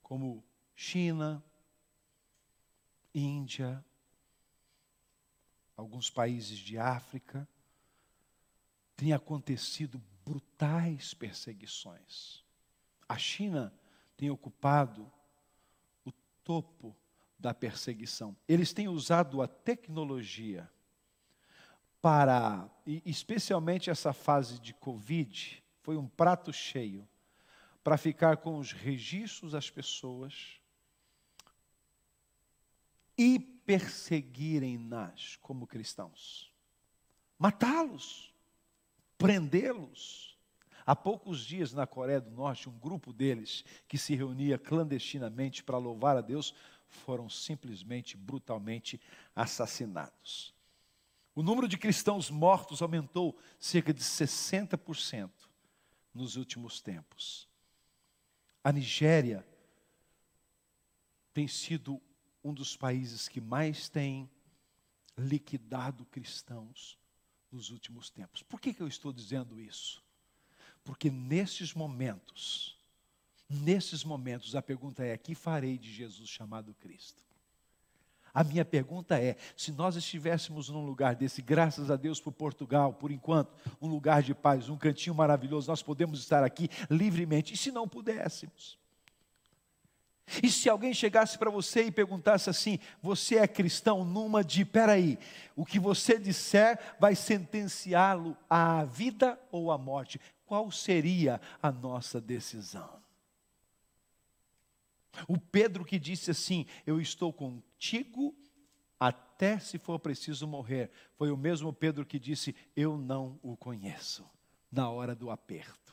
como 0.04 0.44
China, 0.76 1.44
Índia, 3.14 3.84
alguns 5.76 6.10
países 6.10 6.60
de 6.60 6.78
África, 6.78 7.48
tem 8.98 9.14
acontecido 9.14 10.02
brutais 10.26 11.14
perseguições. 11.14 12.44
A 13.08 13.18
China 13.18 13.72
tem 14.18 14.30
ocupado 14.30 15.10
o 16.04 16.12
topo 16.44 16.98
da 17.40 17.54
perseguição. 17.54 18.36
Eles 18.48 18.74
têm 18.74 18.88
usado 18.88 19.42
a 19.42 19.48
tecnologia 19.48 20.70
para, 22.02 22.70
especialmente 23.06 23.90
essa 23.90 24.12
fase 24.12 24.60
de 24.60 24.74
Covid, 24.74 25.64
foi 25.82 25.96
um 25.96 26.08
prato 26.08 26.52
cheio 26.52 27.08
para 27.84 27.98
ficar 27.98 28.38
com 28.38 28.58
os 28.58 28.72
registros 28.72 29.52
das 29.52 29.70
pessoas 29.70 30.60
e 33.18 33.40
perseguirem-nas 33.40 35.38
como 35.38 35.68
cristãos. 35.68 36.52
Matá-los, 37.38 38.34
prendê-los. 39.18 40.38
Há 40.86 40.96
poucos 40.96 41.46
dias 41.46 41.74
na 41.74 41.86
Coreia 41.86 42.22
do 42.22 42.32
Norte, 42.32 42.70
um 42.70 42.80
grupo 42.80 43.12
deles 43.12 43.66
que 43.88 43.98
se 43.98 44.16
reunia 44.16 44.58
clandestinamente 44.58 45.64
para 45.64 45.78
louvar 45.78 46.16
a 46.16 46.22
Deus 46.22 46.54
foram 46.88 47.30
simplesmente 47.30 48.16
brutalmente 48.16 49.00
assassinados. 49.36 50.54
O 51.36 51.44
número 51.44 51.68
de 51.68 51.78
cristãos 51.78 52.32
mortos 52.32 52.82
aumentou 52.82 53.38
cerca 53.60 53.94
de 53.94 54.02
60% 54.02 55.30
nos 56.14 56.36
últimos 56.36 56.80
tempos. 56.80 57.48
A 58.64 58.72
Nigéria 58.72 59.46
tem 61.34 61.48
sido 61.48 62.02
um 62.44 62.54
dos 62.54 62.76
países 62.76 63.28
que 63.28 63.42
mais 63.42 63.90
tem 63.90 64.30
liquidado 65.18 66.06
cristãos 66.06 66.98
nos 67.58 67.72
últimos 67.72 68.10
tempos. 68.10 68.44
Por 68.44 68.62
que, 68.62 68.74
que 68.74 68.82
eu 68.82 68.88
estou 68.88 69.12
dizendo 69.12 69.60
isso? 69.60 70.02
Porque 70.84 71.10
nesses 71.10 71.74
momentos, 71.74 72.78
nesses 73.50 74.04
momentos, 74.04 74.56
a 74.56 74.62
pergunta 74.62 75.04
é: 75.04 75.18
que 75.18 75.36
farei 75.36 75.78
de 75.78 75.92
Jesus 75.92 76.30
chamado 76.30 76.74
Cristo? 76.76 77.26
A 78.34 78.44
minha 78.44 78.64
pergunta 78.64 79.20
é: 79.20 79.36
se 79.56 79.72
nós 79.72 79.96
estivéssemos 79.96 80.70
num 80.70 80.86
lugar 80.86 81.16
desse, 81.16 81.42
graças 81.42 81.90
a 81.90 81.96
Deus 81.96 82.22
por 82.22 82.32
Portugal, 82.32 82.94
por 82.94 83.12
enquanto, 83.12 83.52
um 83.82 83.88
lugar 83.88 84.22
de 84.22 84.36
paz, 84.36 84.70
um 84.70 84.78
cantinho 84.78 85.16
maravilhoso, 85.16 85.68
nós 85.68 85.82
podemos 85.82 86.20
estar 86.20 86.44
aqui 86.44 86.70
livremente, 86.90 87.56
e 87.56 87.58
se 87.58 87.72
não 87.72 87.88
pudéssemos? 87.88 88.78
E 90.44 90.50
se 90.50 90.70
alguém 90.70 90.94
chegasse 90.94 91.38
para 91.38 91.50
você 91.50 91.84
e 91.84 91.92
perguntasse 91.92 92.50
assim: 92.50 92.80
você 93.02 93.38
é 93.38 93.48
cristão? 93.48 94.04
Numa 94.04 94.44
de, 94.44 94.66
peraí, 94.66 95.18
o 95.56 95.66
que 95.66 95.80
você 95.80 96.20
disser 96.20 96.78
vai 97.00 97.16
sentenciá-lo 97.16 98.36
à 98.50 98.84
vida 98.84 99.40
ou 99.52 99.72
à 99.72 99.78
morte. 99.78 100.20
Qual 100.46 100.70
seria 100.70 101.40
a 101.62 101.72
nossa 101.72 102.20
decisão? 102.20 103.02
O 105.28 105.40
Pedro 105.40 105.86
que 105.86 105.98
disse 105.98 106.32
assim: 106.32 106.66
Eu 106.86 107.00
estou 107.00 107.32
contigo 107.32 108.36
até 109.00 109.60
se 109.60 109.78
for 109.78 109.98
preciso 110.00 110.46
morrer. 110.46 110.92
Foi 111.16 111.32
o 111.32 111.38
mesmo 111.38 111.72
Pedro 111.72 112.06
que 112.06 112.20
disse: 112.20 112.56
Eu 112.76 112.98
não 112.98 113.40
o 113.42 113.56
conheço, 113.56 114.30
na 114.70 114.90
hora 114.90 115.16
do 115.16 115.30
aperto. 115.32 115.87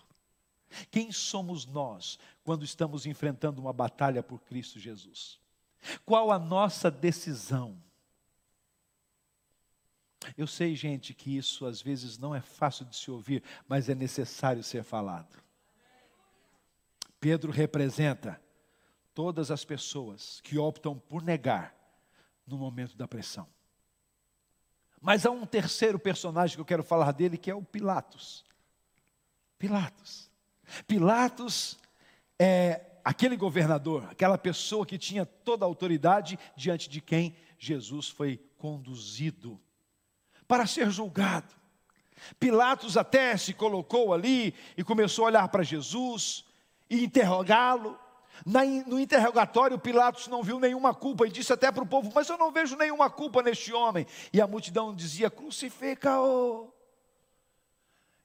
Quem 0.90 1.12
somos 1.12 1.66
nós 1.66 2.18
quando 2.42 2.64
estamos 2.64 3.06
enfrentando 3.06 3.60
uma 3.60 3.72
batalha 3.72 4.22
por 4.22 4.40
Cristo 4.40 4.78
Jesus? 4.78 5.38
Qual 6.04 6.30
a 6.30 6.38
nossa 6.38 6.90
decisão? 6.90 7.82
Eu 10.36 10.46
sei, 10.46 10.74
gente, 10.74 11.12
que 11.12 11.36
isso 11.36 11.66
às 11.66 11.82
vezes 11.82 12.16
não 12.16 12.34
é 12.34 12.40
fácil 12.40 12.86
de 12.86 12.96
se 12.96 13.10
ouvir, 13.10 13.42
mas 13.68 13.88
é 13.88 13.94
necessário 13.94 14.62
ser 14.62 14.82
falado. 14.82 15.36
Pedro 17.20 17.52
representa 17.52 18.40
todas 19.14 19.50
as 19.50 19.64
pessoas 19.64 20.40
que 20.40 20.58
optam 20.58 20.98
por 20.98 21.22
negar 21.22 21.74
no 22.46 22.58
momento 22.58 22.96
da 22.96 23.06
pressão. 23.06 23.48
Mas 25.00 25.26
há 25.26 25.30
um 25.30 25.44
terceiro 25.44 25.98
personagem 25.98 26.56
que 26.56 26.60
eu 26.60 26.66
quero 26.66 26.82
falar 26.82 27.12
dele, 27.12 27.36
que 27.36 27.50
é 27.50 27.54
o 27.54 27.62
Pilatos. 27.62 28.44
Pilatos. 29.58 30.30
Pilatos 30.86 31.78
é 32.38 32.80
aquele 33.04 33.36
governador, 33.36 34.06
aquela 34.10 34.38
pessoa 34.38 34.86
que 34.86 34.98
tinha 34.98 35.26
toda 35.26 35.64
a 35.64 35.68
autoridade 35.68 36.38
diante 36.56 36.88
de 36.88 37.00
quem 37.00 37.36
Jesus 37.58 38.08
foi 38.08 38.40
conduzido 38.58 39.60
para 40.48 40.66
ser 40.66 40.90
julgado. 40.90 41.54
Pilatos 42.40 42.96
até 42.96 43.36
se 43.36 43.52
colocou 43.52 44.14
ali 44.14 44.54
e 44.76 44.82
começou 44.82 45.24
a 45.24 45.28
olhar 45.28 45.48
para 45.48 45.62
Jesus 45.62 46.44
e 46.88 47.04
interrogá-lo. 47.04 47.98
No 48.44 48.98
interrogatório, 48.98 49.78
Pilatos 49.78 50.26
não 50.26 50.42
viu 50.42 50.58
nenhuma 50.58 50.92
culpa 50.92 51.26
e 51.26 51.30
disse 51.30 51.52
até 51.52 51.70
para 51.70 51.84
o 51.84 51.86
povo: 51.86 52.10
Mas 52.14 52.28
eu 52.28 52.36
não 52.36 52.50
vejo 52.50 52.76
nenhuma 52.76 53.08
culpa 53.08 53.42
neste 53.42 53.72
homem. 53.72 54.06
E 54.32 54.40
a 54.40 54.46
multidão 54.46 54.94
dizia: 54.94 55.30
Crucifica-o. 55.30 56.73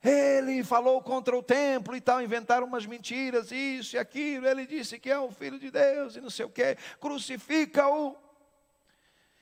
Ele 0.02 0.64
falou 0.64 1.02
contra 1.02 1.38
o 1.38 1.44
templo 1.44 1.96
e 1.96 2.00
tal, 2.02 2.22
inventaram 2.22 2.66
umas 2.66 2.86
mentiras, 2.86 3.52
isso 3.52 3.96
e 3.96 4.00
aquilo. 4.00 4.48
Ele 4.48 4.66
disse 4.66 4.98
que 4.98 5.10
é 5.10 5.20
o 5.20 5.32
filho 5.32 5.60
de 5.60 5.70
Deus 5.70 6.16
e 6.16 6.22
não 6.22 6.30
sei 6.30 6.46
o 6.46 6.50
que, 6.50 6.78
crucifica-o. 7.00 8.16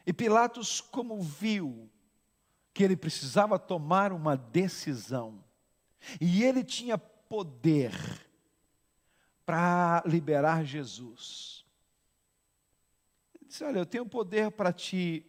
E 0.05 0.11
Pilatos, 0.11 0.81
como 0.81 1.21
viu 1.21 1.89
que 2.73 2.83
ele 2.83 2.95
precisava 2.95 3.57
tomar 3.59 4.11
uma 4.11 4.37
decisão, 4.37 5.43
e 6.21 6.43
ele 6.43 6.63
tinha 6.63 6.97
poder 6.97 7.91
para 9.45 10.03
liberar 10.05 10.63
Jesus. 10.63 11.65
Ele 13.35 13.45
disse: 13.47 13.63
Olha, 13.63 13.79
eu 13.79 13.85
tenho 13.85 14.05
poder 14.05 14.51
para 14.51 14.71
te 14.71 15.25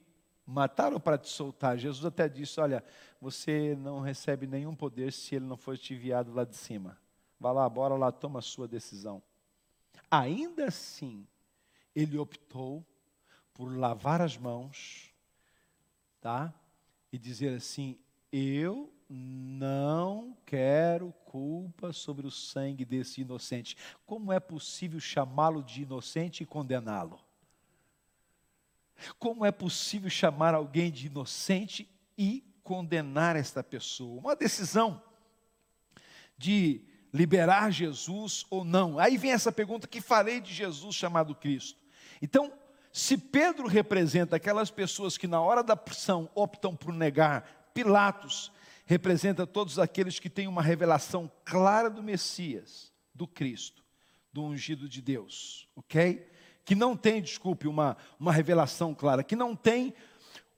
matar 0.49 0.93
ou 0.93 0.99
para 0.99 1.19
te 1.19 1.29
soltar? 1.29 1.77
Jesus 1.77 2.05
até 2.05 2.29
disse: 2.29 2.59
Olha, 2.59 2.83
você 3.21 3.77
não 3.77 4.01
recebe 4.01 4.47
nenhum 4.47 4.75
poder 4.75 5.13
se 5.13 5.35
ele 5.37 5.45
não 5.45 5.57
for 5.57 5.77
te 5.77 5.95
enviado 5.95 6.33
lá 6.33 6.45
de 6.45 6.57
cima. 6.57 6.99
Vá 7.39 7.53
lá, 7.53 7.69
bora 7.69 7.95
lá, 7.95 8.11
toma 8.11 8.39
a 8.39 8.43
sua 8.43 8.67
decisão. 8.67 9.23
Ainda 10.11 10.67
assim, 10.67 11.27
ele 11.95 12.19
optou 12.19 12.85
por 13.53 13.77
lavar 13.77 14.23
as 14.23 14.37
mãos, 14.37 15.13
tá? 16.21 16.53
E 17.13 17.19
dizer 17.19 17.55
assim: 17.55 17.99
Eu 18.33 18.93
não 19.09 20.37
quero 20.47 21.13
culpa 21.25 21.93
sobre 21.93 22.27
o 22.27 22.31
sangue 22.31 22.85
desse 22.85 23.21
inocente. 23.21 23.77
Como 24.07 24.33
é 24.33 24.41
possível 24.41 24.99
chamá-lo 24.99 25.63
de 25.63 25.83
inocente 25.83 26.43
e 26.43 26.47
condená-lo? 26.47 27.21
Como 29.19 29.45
é 29.45 29.51
possível 29.51 30.09
chamar 30.09 30.55
alguém 30.55 30.91
de 30.91 31.07
inocente 31.07 31.89
e 32.17 32.45
condenar 32.63 33.35
esta 33.37 33.63
pessoa. 33.63 34.21
Uma 34.21 34.37
decisão 34.37 35.03
de 36.37 36.83
liberar 37.13 37.71
Jesus 37.71 38.45
ou 38.51 38.65
não. 38.65 38.99
Aí 38.99 39.17
vem 39.17 39.33
essa 39.33 39.51
pergunta: 39.51 39.89
que 39.89 40.01
farei 40.01 40.41
de 40.41 40.53
Jesus 40.53 40.95
chamado 40.95 41.35
Cristo? 41.35 41.79
Então, 42.21 42.53
se 42.93 43.17
Pedro 43.17 43.67
representa 43.67 44.37
aquelas 44.37 44.71
pessoas 44.71 45.17
que 45.17 45.27
na 45.27 45.41
hora 45.41 45.63
da 45.63 45.77
pressão 45.77 46.31
optam 46.35 46.75
por 46.75 46.93
negar, 46.93 47.71
Pilatos 47.73 48.53
representa 48.85 49.47
todos 49.47 49.79
aqueles 49.79 50.19
que 50.19 50.31
têm 50.31 50.49
uma 50.49 50.63
revelação 50.63 51.31
clara 51.45 51.91
do 51.91 52.03
Messias, 52.03 52.93
do 53.15 53.27
Cristo, 53.27 53.85
do 54.33 54.43
ungido 54.43 54.89
de 54.89 55.03
Deus, 55.03 55.69
ok? 55.77 56.27
Que 56.69 56.75
não 56.75 56.95
tem, 56.95 57.23
desculpe, 57.23 57.67
uma, 57.67 57.97
uma 58.21 58.31
revelação 58.31 58.95
clara, 58.95 59.25
que 59.25 59.35
não 59.35 59.57
tem 59.57 59.95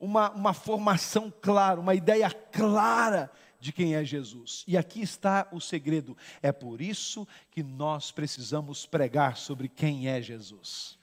uma, 0.01 0.29
uma 0.33 0.53
formação 0.53 1.33
clara, 1.41 1.79
uma 1.79 1.95
ideia 1.95 2.29
clara 2.29 3.31
de 3.61 3.73
quem 3.73 3.95
é 3.95 4.03
Jesus. 4.05 4.65
E 4.67 4.77
aqui 4.77 5.03
está 5.03 5.47
o 5.53 5.61
segredo. 5.61 6.17
É 6.43 6.51
por 6.51 6.81
isso 6.81 7.29
que 7.53 7.63
nós 7.63 8.11
precisamos 8.11 8.85
pregar 8.87 9.37
sobre 9.37 9.69
quem 9.69 10.09
é 10.09 10.21
Jesus. 10.21 10.99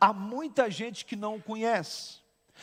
Há 0.00 0.14
muita 0.14 0.70
gente 0.70 1.04
que 1.04 1.14
não 1.14 1.36
o 1.36 1.42
conhece. 1.42 2.22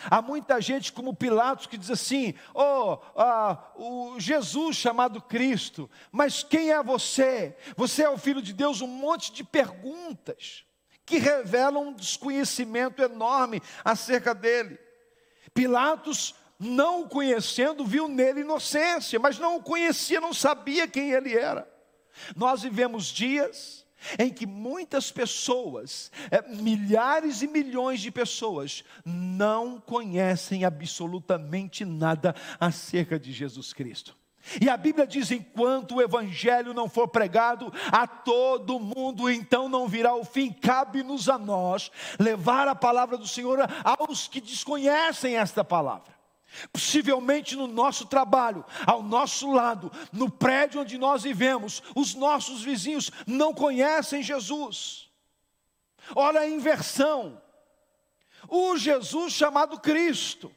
Há 0.09 0.23
muita 0.23 0.59
gente 0.59 0.91
como 0.91 1.15
Pilatos 1.15 1.67
que 1.67 1.77
diz 1.77 1.91
assim: 1.91 2.33
oh, 2.51 2.97
ah, 3.15 3.71
o 3.75 4.19
Jesus 4.19 4.75
chamado 4.75 5.21
Cristo, 5.21 5.87
mas 6.11 6.41
quem 6.41 6.71
é 6.71 6.81
você? 6.81 7.55
Você 7.77 8.01
é 8.01 8.09
o 8.09 8.17
Filho 8.17 8.41
de 8.41 8.53
Deus? 8.53 8.81
Um 8.81 8.87
monte 8.87 9.31
de 9.31 9.43
perguntas 9.43 10.67
que 11.09 11.17
revelam 11.17 11.87
um 11.87 11.93
desconhecimento 11.93 13.01
enorme 13.01 13.63
acerca 13.83 14.35
dele. 14.35 14.79
Pilatos, 15.55 16.35
não 16.59 17.01
o 17.01 17.09
conhecendo, 17.09 17.83
viu 17.83 18.07
nele 18.07 18.41
inocência, 18.41 19.19
mas 19.19 19.39
não 19.39 19.57
o 19.57 19.63
conhecia, 19.63 20.21
não 20.21 20.31
sabia 20.31 20.87
quem 20.87 21.11
ele 21.11 21.35
era. 21.35 21.67
Nós 22.35 22.61
vivemos 22.61 23.07
dias 23.07 23.83
em 24.19 24.29
que 24.29 24.45
muitas 24.45 25.11
pessoas, 25.11 26.11
é, 26.29 26.47
milhares 26.47 27.41
e 27.41 27.47
milhões 27.47 27.99
de 28.01 28.11
pessoas, 28.11 28.83
não 29.03 29.81
conhecem 29.81 30.63
absolutamente 30.63 31.83
nada 31.83 32.35
acerca 32.59 33.19
de 33.19 33.33
Jesus 33.33 33.73
Cristo. 33.73 34.18
E 34.61 34.69
a 34.69 34.77
Bíblia 34.77 35.05
diz: 35.05 35.31
enquanto 35.31 35.95
o 35.95 36.01
Evangelho 36.01 36.73
não 36.73 36.89
for 36.89 37.07
pregado 37.07 37.71
a 37.91 38.07
todo 38.07 38.79
mundo, 38.79 39.29
então 39.29 39.67
não 39.67 39.87
virá 39.87 40.15
o 40.15 40.23
fim. 40.23 40.51
Cabe-nos 40.51 41.29
a 41.29 41.37
nós 41.37 41.91
levar 42.19 42.67
a 42.67 42.75
palavra 42.75 43.17
do 43.17 43.27
Senhor 43.27 43.59
aos 43.83 44.27
que 44.27 44.41
desconhecem 44.41 45.37
esta 45.37 45.63
palavra. 45.63 46.17
Possivelmente 46.73 47.55
no 47.55 47.67
nosso 47.67 48.05
trabalho, 48.05 48.65
ao 48.85 49.03
nosso 49.03 49.51
lado, 49.51 49.91
no 50.11 50.29
prédio 50.29 50.81
onde 50.81 50.97
nós 50.97 51.23
vivemos, 51.23 51.83
os 51.95 52.15
nossos 52.15 52.63
vizinhos 52.63 53.11
não 53.27 53.53
conhecem 53.53 54.23
Jesus. 54.23 55.09
Olha 56.15 56.41
a 56.41 56.49
inversão. 56.49 57.39
O 58.47 58.77
Jesus 58.77 59.33
chamado 59.33 59.79
Cristo. 59.79 60.51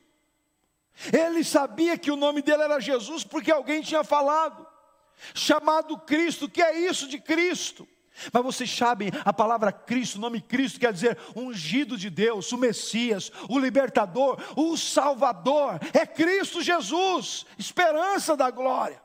Ele 1.12 1.42
sabia 1.42 1.96
que 1.96 2.10
o 2.10 2.16
nome 2.16 2.42
dele 2.42 2.62
era 2.62 2.80
Jesus 2.80 3.24
porque 3.24 3.50
alguém 3.50 3.82
tinha 3.82 4.04
falado. 4.04 4.66
Chamado 5.34 5.98
Cristo, 5.98 6.48
que 6.48 6.62
é 6.62 6.78
isso 6.80 7.06
de 7.08 7.18
Cristo? 7.18 7.86
Mas 8.32 8.42
vocês 8.42 8.70
sabem, 8.70 9.10
a 9.24 9.32
palavra 9.32 9.72
Cristo, 9.72 10.16
o 10.16 10.20
nome 10.20 10.40
Cristo 10.40 10.78
quer 10.78 10.92
dizer 10.92 11.18
ungido 11.34 11.96
de 11.96 12.10
Deus, 12.10 12.52
o 12.52 12.58
Messias, 12.58 13.32
o 13.48 13.58
libertador, 13.58 14.38
o 14.56 14.76
Salvador. 14.76 15.80
É 15.94 16.06
Cristo 16.06 16.62
Jesus, 16.62 17.46
esperança 17.58 18.36
da 18.36 18.50
glória. 18.50 19.00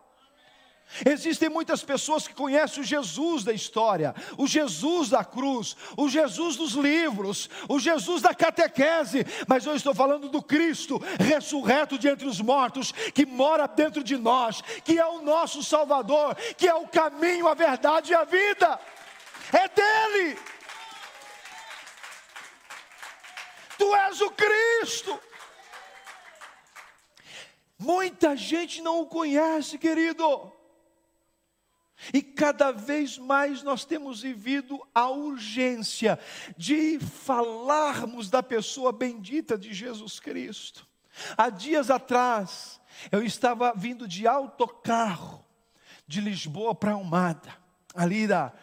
Existem 1.05 1.49
muitas 1.49 1.83
pessoas 1.83 2.27
que 2.27 2.33
conhecem 2.33 2.81
o 2.81 2.85
Jesus 2.85 3.43
da 3.43 3.51
história, 3.51 4.15
o 4.37 4.47
Jesus 4.47 5.09
da 5.09 5.23
cruz, 5.23 5.75
o 5.97 6.07
Jesus 6.07 6.55
dos 6.55 6.73
livros, 6.73 7.49
o 7.67 7.77
Jesus 7.77 8.21
da 8.21 8.33
catequese, 8.33 9.25
mas 9.47 9.65
eu 9.65 9.75
estou 9.75 9.93
falando 9.93 10.29
do 10.29 10.41
Cristo 10.41 10.97
ressurreto 11.19 11.97
de 11.97 12.07
entre 12.07 12.27
os 12.27 12.39
mortos, 12.39 12.91
que 12.91 13.25
mora 13.25 13.67
dentro 13.67 14.03
de 14.03 14.17
nós, 14.17 14.61
que 14.83 14.97
é 14.97 15.05
o 15.05 15.21
nosso 15.21 15.61
Salvador, 15.61 16.35
que 16.57 16.67
é 16.67 16.73
o 16.73 16.87
caminho, 16.87 17.47
a 17.47 17.53
verdade 17.53 18.13
e 18.13 18.15
a 18.15 18.23
vida 18.23 18.79
é 19.53 19.67
dele. 19.67 20.39
Tu 23.77 23.95
és 23.95 24.21
o 24.21 24.31
Cristo. 24.31 25.19
Muita 27.77 28.35
gente 28.35 28.81
não 28.81 29.01
o 29.01 29.05
conhece, 29.05 29.77
querido. 29.77 30.56
E 32.13 32.21
cada 32.21 32.71
vez 32.71 33.17
mais 33.17 33.63
nós 33.63 33.83
temos 33.83 34.21
vivido 34.21 34.79
a 34.93 35.09
urgência 35.09 36.19
de 36.55 36.99
falarmos 36.99 38.29
da 38.29 38.43
pessoa 38.43 38.91
bendita 38.91 39.57
de 39.57 39.73
Jesus 39.73 40.19
Cristo. 40.19 40.87
Há 41.35 41.49
dias 41.49 41.89
atrás, 41.89 42.79
eu 43.11 43.23
estava 43.23 43.73
vindo 43.75 44.07
de 44.07 44.27
autocarro 44.27 45.43
de 46.05 46.21
Lisboa 46.21 46.73
para 46.73 46.93
Almada, 46.93 47.53
ali 47.93 48.27
da, 48.27 48.53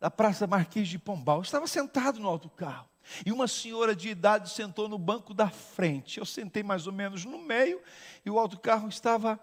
da 0.00 0.10
Praça 0.10 0.46
Marquês 0.46 0.88
de 0.88 0.98
Pombal. 0.98 1.38
Eu 1.38 1.42
estava 1.42 1.66
sentado 1.66 2.20
no 2.20 2.28
autocarro. 2.28 2.88
E 3.24 3.30
uma 3.30 3.46
senhora 3.46 3.94
de 3.94 4.08
idade 4.08 4.50
sentou 4.50 4.88
no 4.88 4.98
banco 4.98 5.32
da 5.32 5.48
frente. 5.48 6.18
Eu 6.18 6.24
sentei 6.24 6.62
mais 6.62 6.86
ou 6.86 6.92
menos 6.92 7.24
no 7.24 7.38
meio 7.38 7.80
e 8.24 8.30
o 8.30 8.38
autocarro 8.38 8.88
estava 8.88 9.38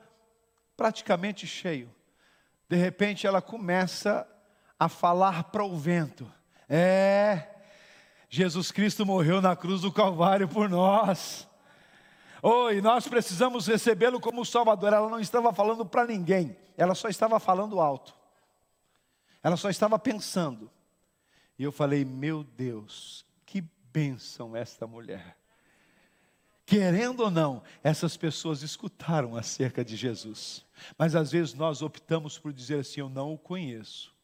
praticamente 0.76 1.46
cheio. 1.46 1.94
De 2.72 2.78
repente 2.78 3.28
ela 3.28 3.42
começa 3.42 4.26
a 4.80 4.88
falar 4.88 5.44
para 5.52 5.62
o 5.62 5.78
vento: 5.78 6.32
É, 6.70 7.50
Jesus 8.30 8.72
Cristo 8.72 9.06
morreu 9.06 9.42
na 9.42 9.58
cruz 9.58 9.82
do 9.82 9.92
Calvário 9.92 10.48
por 10.48 10.70
nós. 10.70 11.46
Oh, 12.42 12.72
nós 12.82 13.10
precisamos 13.10 13.68
recebê-lo 13.68 14.22
como 14.22 14.46
Salvador. 14.46 14.94
Ela 14.94 15.10
não 15.10 15.20
estava 15.20 15.52
falando 15.52 15.86
para 15.86 16.08
ninguém, 16.08 16.56
ela 16.78 16.96
só 16.96 17.10
estava 17.10 17.42
falando 17.42 17.82
alto. 17.82 18.16
Ela 19.44 19.58
só 19.58 19.70
estava 19.70 20.00
pensando. 20.00 20.72
E 21.60 21.64
eu 21.66 21.74
falei: 21.74 22.06
Meu 22.06 22.42
Deus, 22.42 23.26
que 23.46 23.62
bênção 23.92 24.56
esta 24.56 24.88
mulher. 24.88 25.36
Querendo 26.66 27.22
ou 27.22 27.32
não, 27.32 27.64
essas 27.84 28.16
pessoas 28.16 28.62
escutaram 28.62 29.36
acerca 29.36 29.84
de 29.84 29.96
Jesus. 29.96 30.66
Mas 30.98 31.16
às 31.16 31.32
vezes 31.32 31.54
nós 31.54 31.82
optamos 31.82 32.38
por 32.38 32.54
dizer 32.54 32.80
assim: 32.80 33.02
Eu 33.02 33.10
não 33.10 33.34
o 33.34 33.38
conheço. 33.38 34.16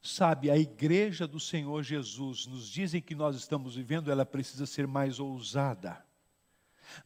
Sabe, 0.00 0.50
a 0.50 0.56
igreja 0.56 1.26
do 1.26 1.38
Senhor 1.38 1.82
Jesus, 1.82 2.46
nos 2.46 2.66
dizem 2.68 3.02
que 3.02 3.14
nós 3.14 3.36
estamos 3.36 3.76
vivendo, 3.76 4.10
ela 4.10 4.24
precisa 4.24 4.64
ser 4.64 4.86
mais 4.86 5.20
ousada 5.20 6.07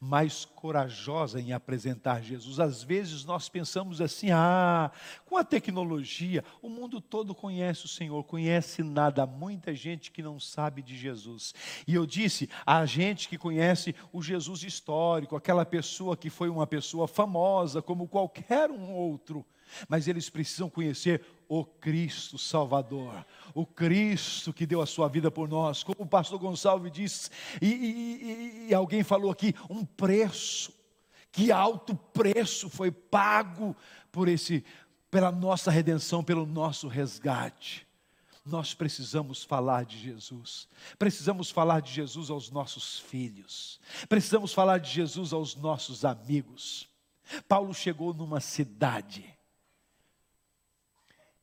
mais 0.00 0.44
corajosa 0.44 1.40
em 1.40 1.52
apresentar 1.52 2.22
Jesus. 2.22 2.60
Às 2.60 2.82
vezes 2.82 3.24
nós 3.24 3.48
pensamos 3.48 4.00
assim: 4.00 4.30
ah, 4.30 4.90
com 5.24 5.36
a 5.36 5.44
tecnologia, 5.44 6.44
o 6.60 6.68
mundo 6.68 7.00
todo 7.00 7.34
conhece 7.34 7.84
o 7.84 7.88
Senhor, 7.88 8.22
conhece 8.24 8.82
nada. 8.82 9.26
Muita 9.26 9.74
gente 9.74 10.10
que 10.10 10.22
não 10.22 10.38
sabe 10.38 10.82
de 10.82 10.96
Jesus. 10.96 11.54
E 11.86 11.94
eu 11.94 12.06
disse: 12.06 12.48
a 12.66 12.84
gente 12.86 13.28
que 13.28 13.38
conhece 13.38 13.94
o 14.12 14.22
Jesus 14.22 14.62
histórico, 14.62 15.36
aquela 15.36 15.64
pessoa 15.64 16.16
que 16.16 16.30
foi 16.30 16.48
uma 16.48 16.66
pessoa 16.66 17.08
famosa, 17.08 17.82
como 17.82 18.08
qualquer 18.08 18.70
um 18.70 18.92
outro 18.92 19.44
mas 19.88 20.08
eles 20.08 20.28
precisam 20.30 20.68
conhecer 20.68 21.24
o 21.48 21.64
Cristo 21.64 22.38
Salvador, 22.38 23.26
o 23.54 23.66
Cristo 23.66 24.52
que 24.52 24.66
deu 24.66 24.80
a 24.80 24.86
sua 24.86 25.08
vida 25.08 25.30
por 25.30 25.48
nós, 25.48 25.82
como 25.82 26.02
o 26.02 26.08
pastor 26.08 26.38
Gonçalves 26.38 26.92
disse, 26.92 27.30
e, 27.60 27.66
e, 27.66 28.66
e 28.70 28.74
alguém 28.74 29.02
falou 29.02 29.30
aqui, 29.30 29.54
um 29.68 29.84
preço, 29.84 30.72
que 31.30 31.52
alto 31.52 31.94
preço 31.94 32.68
foi 32.68 32.90
pago 32.90 33.76
por 34.10 34.28
esse, 34.28 34.64
pela 35.10 35.30
nossa 35.30 35.70
redenção, 35.70 36.24
pelo 36.24 36.46
nosso 36.46 36.88
resgate. 36.88 37.86
Nós 38.44 38.74
precisamos 38.74 39.44
falar 39.44 39.84
de 39.84 39.98
Jesus, 39.98 40.66
precisamos 40.98 41.50
falar 41.50 41.80
de 41.80 41.92
Jesus 41.92 42.28
aos 42.28 42.50
nossos 42.50 42.98
filhos, 42.98 43.80
precisamos 44.08 44.52
falar 44.52 44.78
de 44.78 44.90
Jesus 44.90 45.32
aos 45.32 45.54
nossos 45.54 46.04
amigos. 46.04 46.88
Paulo 47.46 47.72
chegou 47.72 48.12
numa 48.12 48.40
cidade, 48.40 49.31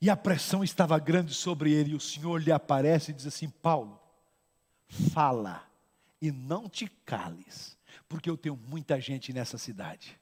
e 0.01 0.09
a 0.09 0.15
pressão 0.15 0.63
estava 0.63 0.97
grande 0.97 1.33
sobre 1.33 1.73
ele. 1.73 1.91
E 1.91 1.95
o 1.95 1.99
Senhor 1.99 2.41
lhe 2.41 2.51
aparece 2.51 3.12
e 3.12 3.13
diz 3.13 3.27
assim: 3.27 3.49
Paulo, 3.49 3.99
fala 5.13 5.63
e 6.21 6.31
não 6.31 6.69
te 6.69 6.88
cales, 7.05 7.77
porque 8.07 8.29
eu 8.29 8.38
tenho 8.38 8.55
muita 8.55 8.99
gente 8.99 9.33
nessa 9.33 9.57
cidade. 9.57 10.19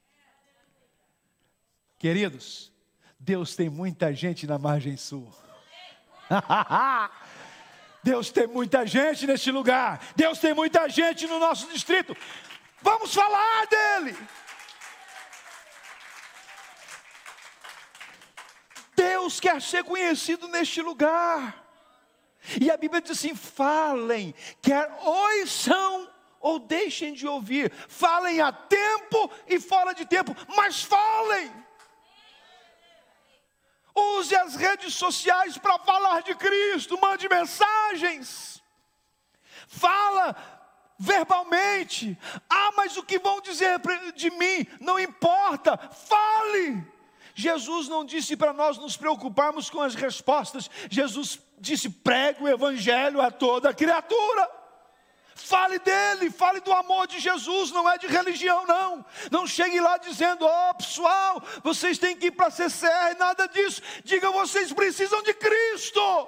Queridos, 2.00 2.72
Deus 3.20 3.56
tem 3.56 3.70
muita 3.70 4.14
gente 4.14 4.46
na 4.46 4.58
margem 4.60 4.96
sul. 4.96 5.32
Deus 8.04 8.32
tem 8.32 8.48
muita 8.48 8.86
gente 8.86 9.26
neste 9.26 9.52
lugar. 9.52 10.00
Deus 10.16 10.40
tem 10.40 10.54
muita 10.54 10.88
gente 10.88 11.26
no 11.28 11.40
nosso 11.40 11.68
distrito. 11.72 12.16
Vamos 12.82 13.14
falar 13.14 13.68
dele. 13.68 14.16
Deus 18.98 19.40
quer 19.40 19.62
ser 19.62 19.84
conhecido 19.84 20.48
neste 20.48 20.82
lugar. 20.82 21.64
E 22.60 22.72
a 22.72 22.76
Bíblia 22.76 23.00
diz 23.00 23.12
assim: 23.12 23.36
falem, 23.36 24.34
quer 24.62 24.92
ouçam 25.04 26.12
ou 26.40 26.58
deixem 26.58 27.14
de 27.14 27.28
ouvir, 27.28 27.72
falem 27.88 28.42
a 28.42 28.52
tempo 28.52 29.32
e 29.48 29.60
fora 29.60 29.94
de 29.94 30.06
tempo, 30.06 30.36
mas 30.56 30.82
falem. 30.82 31.52
Use 33.96 34.36
as 34.36 34.56
redes 34.56 34.94
sociais 34.94 35.58
para 35.58 35.80
falar 35.80 36.22
de 36.22 36.34
Cristo, 36.36 37.00
mande 37.00 37.30
mensagens. 37.30 38.64
Fala 39.68 40.36
verbalmente. 41.00 42.18
Ah, 42.50 42.72
mas 42.76 42.96
o 42.98 43.04
que 43.04 43.20
vão 43.20 43.42
dizer 43.42 43.80
de 44.16 44.30
mim? 44.32 44.68
Não 44.80 45.00
importa. 45.00 45.78
Fale. 45.78 46.97
Jesus 47.38 47.88
não 47.88 48.04
disse 48.04 48.36
para 48.36 48.52
nós 48.52 48.80
nos 48.80 48.98
preocuparmos 48.98 49.70
com 49.70 49.80
as 49.80 49.94
respostas, 49.94 50.72
Jesus 50.90 51.40
disse: 51.60 51.88
pregue 51.88 52.44
o 52.44 52.48
Evangelho 52.48 53.22
a 53.22 53.30
toda 53.30 53.76
criatura. 53.76 54.50
Fale 55.36 55.78
dele, 55.78 56.32
fale 56.32 56.60
do 56.62 56.74
amor 56.74 57.06
de 57.06 57.20
Jesus, 57.20 57.70
não 57.70 57.88
é 57.88 57.96
de 58.00 58.08
religião, 58.08 58.66
não. 58.66 59.06
Não 59.30 59.46
chegue 59.46 59.80
lá 59.80 59.98
dizendo, 59.98 60.48
ó 60.48 60.72
oh, 60.72 60.74
pessoal, 60.74 61.44
vocês 61.64 62.00
têm 62.00 62.18
que 62.18 62.26
ir 62.26 62.32
para 62.32 62.48
a 62.48 62.52
CCR, 62.52 63.16
nada 63.20 63.48
disso. 63.48 63.84
Diga, 64.04 64.32
vocês 64.32 64.74
precisam 64.74 65.22
de 65.22 65.36
Cristo. 65.36 66.28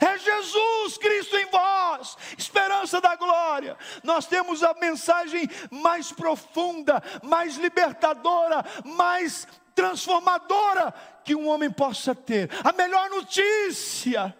É 0.00 0.18
Jesus 0.18 0.98
Cristo 0.98 1.36
em 1.36 1.46
vós, 1.46 2.16
esperança 2.36 3.00
da 3.00 3.16
glória. 3.16 3.76
Nós 4.04 4.26
temos 4.26 4.62
a 4.62 4.74
mensagem 4.74 5.48
mais 5.70 6.12
profunda, 6.12 7.02
mais 7.22 7.56
libertadora, 7.56 8.64
mais 8.84 9.48
transformadora 9.80 10.92
que 11.24 11.34
um 11.34 11.48
homem 11.48 11.70
possa 11.70 12.14
ter. 12.14 12.50
A 12.64 12.72
melhor 12.72 13.08
notícia. 13.08 14.36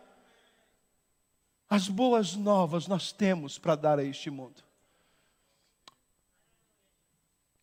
As 1.69 1.89
boas 1.89 2.35
novas 2.37 2.87
nós 2.87 3.11
temos 3.11 3.59
para 3.59 3.75
dar 3.75 3.99
a 3.99 4.05
este 4.05 4.29
mundo. 4.29 4.63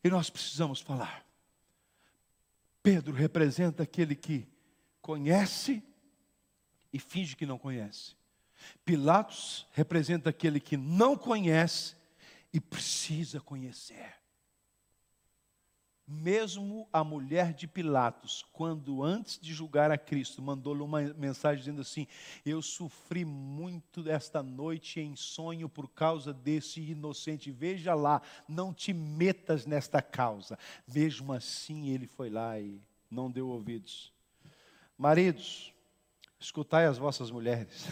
E 0.04 0.10
nós 0.10 0.30
precisamos 0.30 0.82
falar. 0.82 1.24
Pedro 2.82 3.14
representa 3.14 3.84
aquele 3.84 4.16
que 4.16 4.48
conhece 5.02 5.84
e 6.92 6.98
finge 6.98 7.36
que 7.36 7.46
não 7.46 7.60
conhece. 7.60 8.16
Pilatos 8.84 9.68
representa 9.74 10.32
aquele 10.32 10.60
que 10.60 10.78
não 10.78 11.16
conhece 11.16 11.96
e 12.52 12.60
precisa 12.60 13.40
conhecer. 13.40 14.16
Mesmo 16.10 16.88
a 16.94 17.04
mulher 17.04 17.54
de 17.54 17.68
Pilatos, 17.68 18.46
quando 18.54 19.04
antes 19.04 19.38
de 19.38 19.54
julgar 19.54 19.92
a 19.92 19.98
Cristo, 19.98 20.42
mandou-lhe 20.42 20.82
uma 20.82 21.02
mensagem 21.02 21.60
dizendo 21.60 21.82
assim: 21.82 22.08
Eu 22.46 22.62
sofri 22.62 23.26
muito 23.26 24.10
esta 24.10 24.42
noite 24.42 25.02
em 25.02 25.18
sonho 25.18 25.68
por 25.68 25.90
causa 25.90 26.34
desse 26.34 26.80
inocente. 26.80 27.52
Veja 27.52 27.94
lá, 27.94 28.22
não 28.48 28.74
te 28.74 28.94
metas 28.94 29.66
nesta 29.66 30.02
causa. 30.02 30.58
Mesmo 30.88 31.34
assim, 31.34 31.90
ele 31.90 32.08
foi 32.08 32.30
lá 32.30 32.58
e 32.58 32.82
não 33.12 33.30
deu 33.30 33.50
ouvidos. 33.50 34.14
Maridos, 34.98 35.74
escutai 36.40 36.86
as 36.86 36.98
vossas 36.98 37.30
mulheres. 37.30 37.86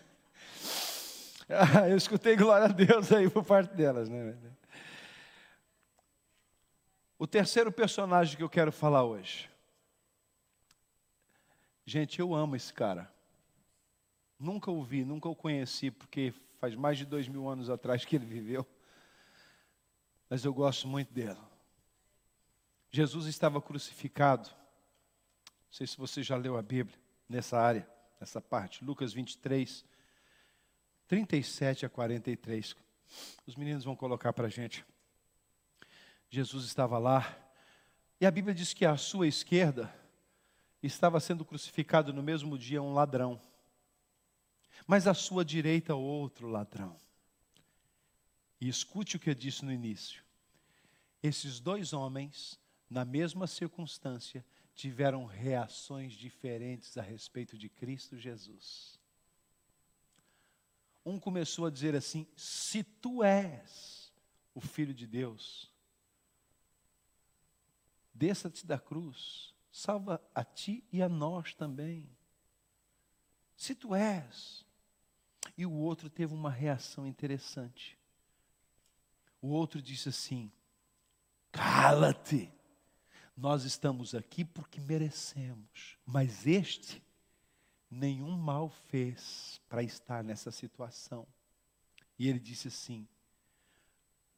Eu 1.88 1.96
escutei 1.96 2.36
glória 2.36 2.66
a 2.66 2.72
Deus 2.72 3.10
aí 3.10 3.28
por 3.28 3.44
parte 3.44 3.74
delas, 3.74 4.08
né? 4.08 4.36
O 7.18 7.26
terceiro 7.26 7.72
personagem 7.72 8.36
que 8.36 8.42
eu 8.42 8.48
quero 8.48 8.70
falar 8.70 9.02
hoje. 9.02 9.50
Gente, 11.84 12.20
eu 12.20 12.32
amo 12.32 12.54
esse 12.54 12.72
cara. 12.72 13.12
Nunca 14.38 14.70
o 14.70 14.84
vi, 14.84 15.04
nunca 15.04 15.28
o 15.28 15.34
conheci, 15.34 15.90
porque 15.90 16.32
faz 16.60 16.76
mais 16.76 16.96
de 16.96 17.04
dois 17.04 17.26
mil 17.26 17.48
anos 17.48 17.70
atrás 17.70 18.04
que 18.04 18.14
ele 18.14 18.26
viveu. 18.26 18.64
Mas 20.30 20.44
eu 20.44 20.54
gosto 20.54 20.86
muito 20.86 21.12
dele. 21.12 21.38
Jesus 22.90 23.26
estava 23.26 23.60
crucificado. 23.60 24.48
Não 24.48 25.72
sei 25.72 25.86
se 25.86 25.96
você 25.96 26.22
já 26.22 26.36
leu 26.36 26.56
a 26.56 26.62
Bíblia 26.62 26.96
nessa 27.28 27.58
área, 27.58 27.88
nessa 28.20 28.40
parte. 28.40 28.84
Lucas 28.84 29.12
23. 29.12 29.84
37 31.08 31.86
a 31.86 31.88
43. 31.88 32.76
Os 33.46 33.56
meninos 33.56 33.84
vão 33.84 33.96
colocar 33.96 34.32
para 34.32 34.46
a 34.46 34.50
gente. 34.50 34.84
Jesus 36.30 36.66
estava 36.66 36.98
lá, 36.98 37.36
e 38.20 38.26
a 38.26 38.30
Bíblia 38.30 38.54
diz 38.54 38.74
que 38.74 38.84
à 38.84 38.96
sua 38.98 39.26
esquerda 39.26 39.92
estava 40.82 41.18
sendo 41.18 41.44
crucificado 41.44 42.12
no 42.12 42.22
mesmo 42.22 42.58
dia 42.58 42.82
um 42.82 42.92
ladrão, 42.92 43.40
mas 44.86 45.06
à 45.06 45.14
sua 45.14 45.42
direita 45.42 45.94
outro 45.94 46.46
ladrão. 46.48 46.94
E 48.60 48.68
escute 48.68 49.16
o 49.16 49.18
que 49.18 49.30
eu 49.30 49.34
disse 49.34 49.64
no 49.64 49.72
início: 49.72 50.22
esses 51.22 51.58
dois 51.58 51.94
homens, 51.94 52.60
na 52.90 53.06
mesma 53.06 53.46
circunstância, 53.46 54.44
tiveram 54.74 55.24
reações 55.24 56.12
diferentes 56.12 56.98
a 56.98 57.02
respeito 57.02 57.56
de 57.56 57.70
Cristo 57.70 58.18
Jesus 58.18 58.97
um 61.08 61.18
começou 61.18 61.66
a 61.66 61.70
dizer 61.70 61.94
assim: 61.94 62.26
se 62.36 62.82
tu 62.82 63.22
és 63.22 64.12
o 64.54 64.60
filho 64.60 64.94
de 64.94 65.06
Deus, 65.06 65.72
desça-te 68.12 68.66
da 68.66 68.78
cruz, 68.78 69.54
salva 69.70 70.22
a 70.34 70.44
ti 70.44 70.84
e 70.92 71.02
a 71.02 71.08
nós 71.08 71.54
também. 71.54 72.08
Se 73.56 73.74
tu 73.74 73.94
és. 73.94 74.66
E 75.56 75.66
o 75.66 75.72
outro 75.72 76.08
teve 76.08 76.34
uma 76.34 76.50
reação 76.50 77.06
interessante. 77.06 77.98
O 79.40 79.48
outro 79.48 79.80
disse 79.82 80.08
assim: 80.08 80.52
cala-te. 81.50 82.52
Nós 83.36 83.64
estamos 83.64 84.16
aqui 84.16 84.44
porque 84.44 84.80
merecemos, 84.80 85.96
mas 86.04 86.44
este 86.44 87.00
nenhum 87.90 88.36
mal 88.36 88.68
fez 88.68 89.60
para 89.68 89.82
estar 89.82 90.22
nessa 90.22 90.50
situação. 90.50 91.26
E 92.18 92.28
ele 92.28 92.38
disse 92.38 92.68
assim: 92.68 93.08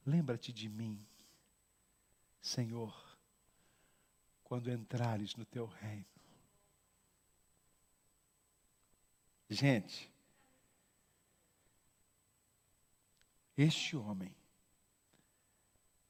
Lembra-te 0.04 0.52
de 0.52 0.68
mim, 0.68 1.06
Senhor, 2.40 3.18
quando 4.44 4.70
entrares 4.70 5.34
no 5.36 5.44
teu 5.44 5.66
reino. 5.66 6.04
Gente, 9.48 10.10
este 13.56 13.96
homem 13.96 14.34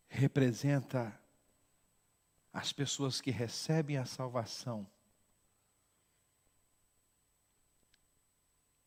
representa 0.08 1.18
as 2.52 2.72
pessoas 2.72 3.20
que 3.20 3.30
recebem 3.30 3.96
a 3.96 4.04
salvação 4.04 4.86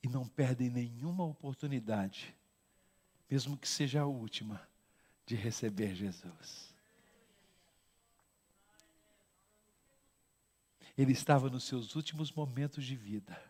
e 0.04 0.10
não 0.10 0.28
perdem 0.28 0.70
nenhuma 0.70 1.24
oportunidade, 1.24 2.36
mesmo 3.32 3.58
que 3.58 3.68
seja 3.68 4.02
a 4.02 4.06
última, 4.06 4.62
de 5.26 5.34
receber 5.34 5.96
Jesus. 5.96 6.74
Ele 10.98 11.14
estava 11.14 11.50
nos 11.50 11.64
seus 11.64 11.96
últimos 11.96 12.32
momentos 12.34 12.84
de 12.84 12.98
vida, 12.98 13.42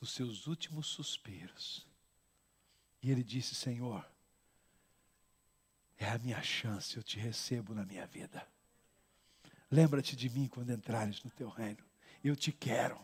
nos 0.00 0.12
seus 0.12 0.46
últimos 0.46 0.86
suspiros, 0.86 1.84
e 3.02 3.10
ele 3.10 3.24
disse: 3.24 3.56
Senhor, 3.56 4.08
é 5.98 6.08
a 6.08 6.18
minha 6.18 6.40
chance, 6.42 6.96
eu 6.96 7.02
te 7.02 7.18
recebo 7.18 7.74
na 7.74 7.84
minha 7.84 8.06
vida. 8.06 8.46
Lembra-te 9.68 10.14
de 10.14 10.30
mim 10.30 10.46
quando 10.46 10.70
entrares 10.70 11.22
no 11.24 11.30
teu 11.30 11.48
reino, 11.48 11.84
eu 12.22 12.36
te 12.36 12.52
quero. 12.52 12.98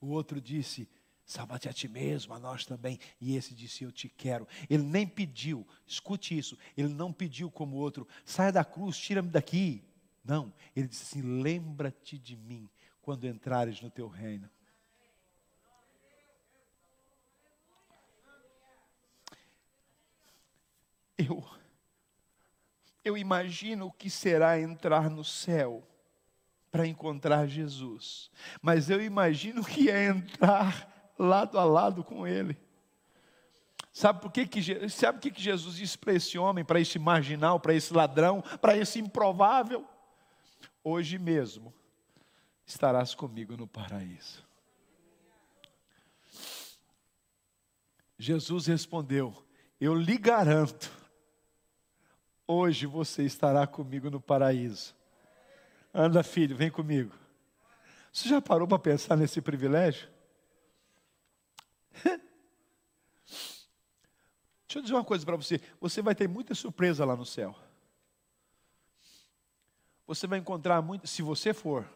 O 0.00 0.08
outro 0.08 0.40
disse: 0.40 0.88
Salva-te 1.26 1.68
a 1.68 1.72
ti 1.72 1.88
mesmo, 1.88 2.32
a 2.32 2.38
nós 2.38 2.64
também. 2.64 3.00
E 3.20 3.34
esse 3.34 3.52
disse: 3.52 3.82
Eu 3.82 3.90
te 3.90 4.08
quero. 4.08 4.46
Ele 4.70 4.84
nem 4.84 5.04
pediu, 5.04 5.66
escute 5.84 6.38
isso, 6.38 6.56
ele 6.76 6.88
não 6.88 7.12
pediu 7.12 7.50
como 7.50 7.76
outro, 7.76 8.06
saia 8.24 8.52
da 8.52 8.64
cruz, 8.64 8.96
tira-me 8.96 9.28
daqui. 9.28 9.82
Não, 10.24 10.54
ele 10.74 10.86
disse 10.86 11.02
assim: 11.02 11.42
Lembra-te 11.42 12.16
de 12.16 12.36
mim 12.36 12.70
quando 13.02 13.26
entrares 13.26 13.80
no 13.80 13.90
teu 13.90 14.06
reino. 14.06 14.48
Eu, 21.18 21.44
eu 23.04 23.16
imagino 23.16 23.86
o 23.86 23.92
que 23.92 24.08
será 24.08 24.60
entrar 24.60 25.10
no 25.10 25.24
céu 25.24 25.82
para 26.70 26.86
encontrar 26.86 27.48
Jesus, 27.48 28.30
mas 28.62 28.90
eu 28.90 29.02
imagino 29.02 29.64
que 29.64 29.90
é 29.90 30.06
entrar 30.06 30.95
lado 31.18 31.58
a 31.58 31.64
lado 31.64 32.04
com 32.04 32.26
ele. 32.26 32.56
Sabe 33.92 34.20
por 34.20 34.30
que, 34.30 34.46
que, 34.46 34.88
sabe 34.90 35.18
que, 35.18 35.30
que 35.30 35.40
Jesus 35.40 35.76
disse 35.76 35.96
para 35.96 36.12
esse 36.12 36.36
homem, 36.36 36.64
para 36.64 36.78
esse 36.78 36.98
marginal, 36.98 37.58
para 37.58 37.72
esse 37.72 37.94
ladrão, 37.94 38.42
para 38.60 38.76
esse 38.76 38.98
improvável? 38.98 39.86
Hoje 40.84 41.18
mesmo 41.18 41.72
estarás 42.66 43.14
comigo 43.14 43.56
no 43.56 43.66
paraíso. 43.66 44.44
Jesus 48.18 48.66
respondeu: 48.66 49.34
Eu 49.80 49.94
lhe 49.94 50.18
garanto, 50.18 50.90
hoje 52.46 52.86
você 52.86 53.24
estará 53.24 53.66
comigo 53.66 54.10
no 54.10 54.20
paraíso. 54.20 54.94
Anda, 55.92 56.22
filho, 56.22 56.54
vem 56.54 56.70
comigo. 56.70 57.14
Você 58.12 58.28
já 58.28 58.42
parou 58.42 58.68
para 58.68 58.78
pensar 58.78 59.16
nesse 59.16 59.40
privilégio? 59.40 60.08
Deixa 64.66 64.78
eu 64.78 64.82
dizer 64.82 64.94
uma 64.94 65.04
coisa 65.04 65.24
para 65.24 65.36
você: 65.36 65.60
você 65.80 66.02
vai 66.02 66.14
ter 66.14 66.28
muita 66.28 66.54
surpresa 66.54 67.04
lá 67.04 67.16
no 67.16 67.24
céu. 67.24 67.56
Você 70.06 70.26
vai 70.26 70.38
encontrar 70.38 70.80
muito, 70.82 71.06
se 71.06 71.22
você 71.22 71.52
for, 71.52 71.88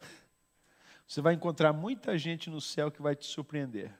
você 1.06 1.20
vai 1.20 1.34
encontrar 1.34 1.72
muita 1.72 2.16
gente 2.16 2.48
no 2.48 2.60
céu 2.60 2.90
que 2.90 3.02
vai 3.02 3.16
te 3.16 3.26
surpreender. 3.26 3.92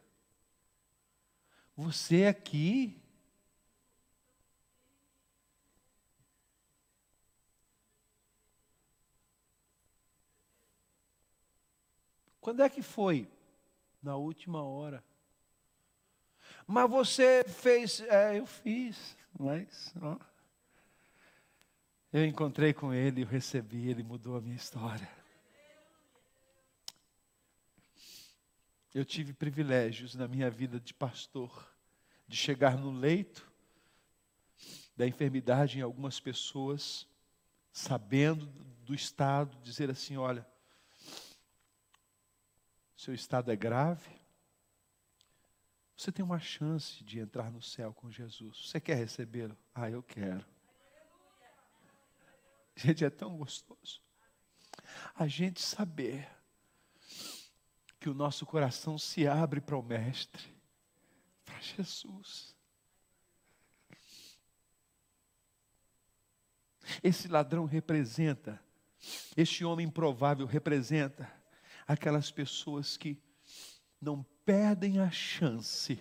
Você 1.77 2.27
aqui. 2.27 3.03
Quando 12.41 12.63
é 12.63 12.69
que 12.69 12.81
foi? 12.81 13.29
Na 14.01 14.17
última 14.17 14.63
hora. 14.63 15.05
Mas 16.67 16.91
você 16.91 17.45
fez. 17.45 18.01
É, 18.01 18.39
eu 18.39 18.47
fiz, 18.47 19.17
mas. 19.39 19.95
Ó. 20.03 20.17
Eu 22.13 22.25
encontrei 22.25 22.73
com 22.73 22.93
ele, 22.93 23.23
eu 23.23 23.27
recebi, 23.27 23.89
ele 23.89 24.03
mudou 24.03 24.37
a 24.37 24.41
minha 24.41 24.57
história. 24.57 25.09
Eu 28.95 29.05
tive 29.05 29.35
privilégios 29.35 30.15
na 30.15 30.27
minha 30.27 30.51
vida 30.51 30.81
de 30.81 30.95
pastor, 30.95 31.71
de 32.27 32.37
chegar 32.37 32.79
no 32.79 32.91
leito 32.91 33.47
da 34.97 35.07
enfermidade 35.07 35.79
em 35.79 35.83
algumas 35.83 36.19
pessoas, 36.19 37.07
sabendo 37.71 38.47
do 38.83 38.95
estado, 38.95 39.59
dizer 39.63 39.91
assim: 39.91 40.17
olha, 40.17 40.47
seu 42.97 43.13
estado 43.13 43.53
é 43.53 43.57
grave, 43.57 44.09
você 45.97 46.13
tem 46.13 46.25
uma 46.25 46.39
chance 46.39 47.03
de 47.03 47.19
entrar 47.19 47.51
no 47.51 47.63
céu 47.63 47.93
com 47.95 48.11
Jesus. 48.11 48.69
Você 48.69 48.79
quer 48.79 48.97
recebê-lo? 48.97 49.57
Ah, 49.75 49.91
eu 49.91 50.03
quero. 50.03 50.45
Gente, 52.77 53.05
é 53.05 53.09
tão 53.09 53.37
gostoso. 53.39 54.03
A 55.15 55.27
gente 55.27 55.63
saber 55.63 56.29
que 57.99 58.11
o 58.11 58.15
nosso 58.15 58.45
coração 58.45 58.99
se 58.99 59.27
abre 59.27 59.59
para 59.61 59.77
o 59.77 59.83
Mestre, 59.83 60.45
para 61.45 61.59
Jesus. 61.61 62.55
Esse 67.03 67.27
ladrão 67.27 67.65
representa, 67.65 68.63
este 69.35 69.65
homem 69.65 69.87
improvável 69.87 70.47
representa 70.47 71.33
aquelas 71.87 72.31
pessoas 72.31 72.99
que 72.99 73.19
não 74.01 74.25
perdem 74.47 75.01
a 75.01 75.11
chance 75.11 75.99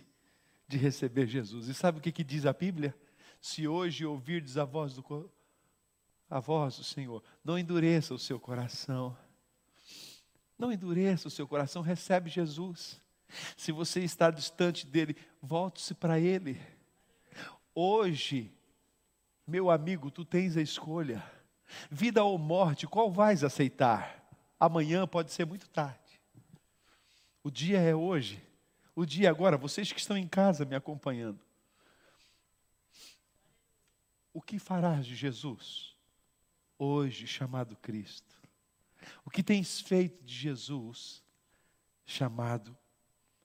de 0.67 0.77
receber 0.77 1.25
Jesus. 1.25 1.67
E 1.67 1.73
sabe 1.73 1.97
o 1.97 2.01
que, 2.01 2.11
que 2.11 2.23
diz 2.23 2.45
a 2.45 2.53
Bíblia? 2.53 2.95
Se 3.41 3.67
hoje 3.67 4.05
ouvirdes 4.05 4.55
a 4.57 4.63
voz 4.63 4.93
do, 4.93 5.31
a 6.29 6.39
voz 6.39 6.77
do 6.77 6.83
Senhor, 6.83 7.23
não 7.43 7.57
endureça 7.57 8.13
o 8.13 8.19
seu 8.19 8.39
coração. 8.39 9.17
Não 10.57 10.71
endureça 10.71 11.27
o 11.27 11.31
seu 11.31 11.47
coração, 11.47 11.81
recebe 11.81 12.29
Jesus. 12.29 13.01
Se 13.57 13.71
você 13.71 14.01
está 14.01 14.29
distante 14.29 14.85
dele, 14.85 15.17
volte-se 15.41 15.93
para 15.93 16.19
ele. 16.19 16.61
Hoje, 17.73 18.53
meu 19.45 19.69
amigo, 19.69 20.09
tu 20.09 20.23
tens 20.23 20.55
a 20.55 20.61
escolha. 20.61 21.23
Vida 21.89 22.23
ou 22.23 22.37
morte, 22.37 22.87
qual 22.87 23.11
vais 23.11 23.43
aceitar? 23.43 24.23
Amanhã 24.59 25.05
pode 25.07 25.31
ser 25.31 25.45
muito 25.45 25.67
tarde. 25.67 26.04
O 27.45 27.51
dia 27.51 27.79
é 27.79 27.93
hoje. 27.93 28.43
O 28.95 29.05
dia 29.05 29.27
é 29.27 29.29
agora, 29.29 29.55
vocês 29.55 29.91
que 29.91 29.99
estão 29.99 30.17
em 30.17 30.27
casa 30.27 30.65
me 30.65 30.75
acompanhando. 30.75 31.39
O 34.33 34.41
que 34.41 34.57
farás 34.57 35.05
de 35.05 35.15
Jesus? 35.15 35.95
Hoje 36.75 37.27
chamado 37.27 37.75
Cristo. 37.75 38.41
O 39.23 39.29
que 39.29 39.43
tens 39.43 39.79
feito 39.79 40.23
de 40.23 40.33
Jesus, 40.33 41.23
chamado 42.03 42.75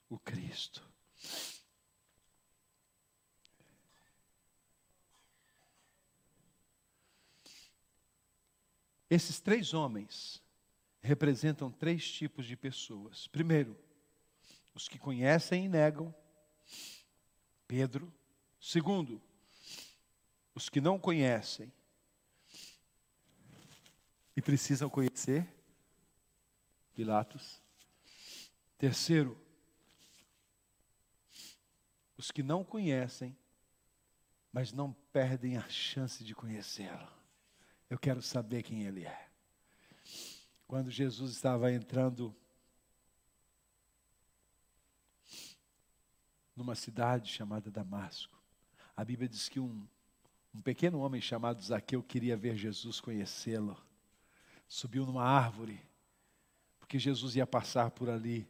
o 0.09 0.19
Cristo? 0.19 0.83
Esses 9.11 9.41
três 9.41 9.75
homens 9.75 10.43
representam 11.03 11.71
três 11.71 12.11
tipos 12.11 12.47
de 12.47 12.57
pessoas. 12.57 13.27
Primeiro, 13.27 13.77
os 14.75 14.89
que 14.89 14.99
conhecem 14.99 15.65
e 15.65 15.69
negam. 15.69 16.15
Pedro. 17.67 18.13
Segundo, 18.61 19.23
os 20.55 20.69
que 20.69 20.81
não 20.81 20.99
conhecem 20.99 21.73
e 24.37 24.43
precisam 24.43 24.91
conhecer 24.91 25.49
Pilatos. 26.95 27.63
Terceiro, 28.77 29.39
os 32.17 32.31
que 32.31 32.43
não 32.43 32.63
conhecem, 32.63 33.37
mas 34.53 34.73
não 34.73 34.93
perdem 35.13 35.57
a 35.57 35.67
chance 35.69 36.23
de 36.23 36.35
conhecê-lo. 36.35 37.09
Eu 37.89 37.99
quero 37.99 38.21
saber 38.21 38.63
quem 38.63 38.83
ele 38.83 39.07
é. 39.07 39.29
Quando 40.67 40.91
Jesus 40.91 41.33
estava 41.33 41.73
entrando 41.73 42.37
numa 46.61 46.75
cidade 46.75 47.33
chamada 47.33 47.71
Damasco, 47.71 48.39
a 48.97 49.05
Bíblia 49.05 49.29
diz 49.29 49.49
que 49.49 49.59
um, 49.59 49.87
um 50.55 50.61
pequeno 50.61 51.01
homem 51.01 51.21
chamado 51.21 51.63
Zaqueu 51.63 52.03
queria 52.03 52.37
ver 52.37 52.57
Jesus, 52.57 53.01
conhecê-lo 53.01 53.77
subiu 54.71 55.05
numa 55.05 55.25
árvore, 55.25 55.83
porque 56.79 56.97
Jesus 56.97 57.35
ia 57.35 57.45
passar 57.45 57.91
por 57.91 58.09
ali. 58.09 58.49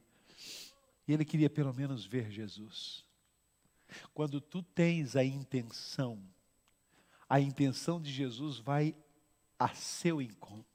E 1.08 1.14
ele 1.14 1.24
queria 1.24 1.48
pelo 1.48 1.72
menos 1.72 2.04
ver 2.04 2.30
Jesus. 2.30 3.06
Quando 4.12 4.38
tu 4.38 4.62
tens 4.62 5.16
a 5.16 5.24
intenção, 5.24 6.22
a 7.26 7.40
intenção 7.40 7.98
de 7.98 8.12
Jesus 8.12 8.58
vai 8.58 8.94
a 9.58 9.68
seu 9.68 10.20
encontro. 10.20 10.69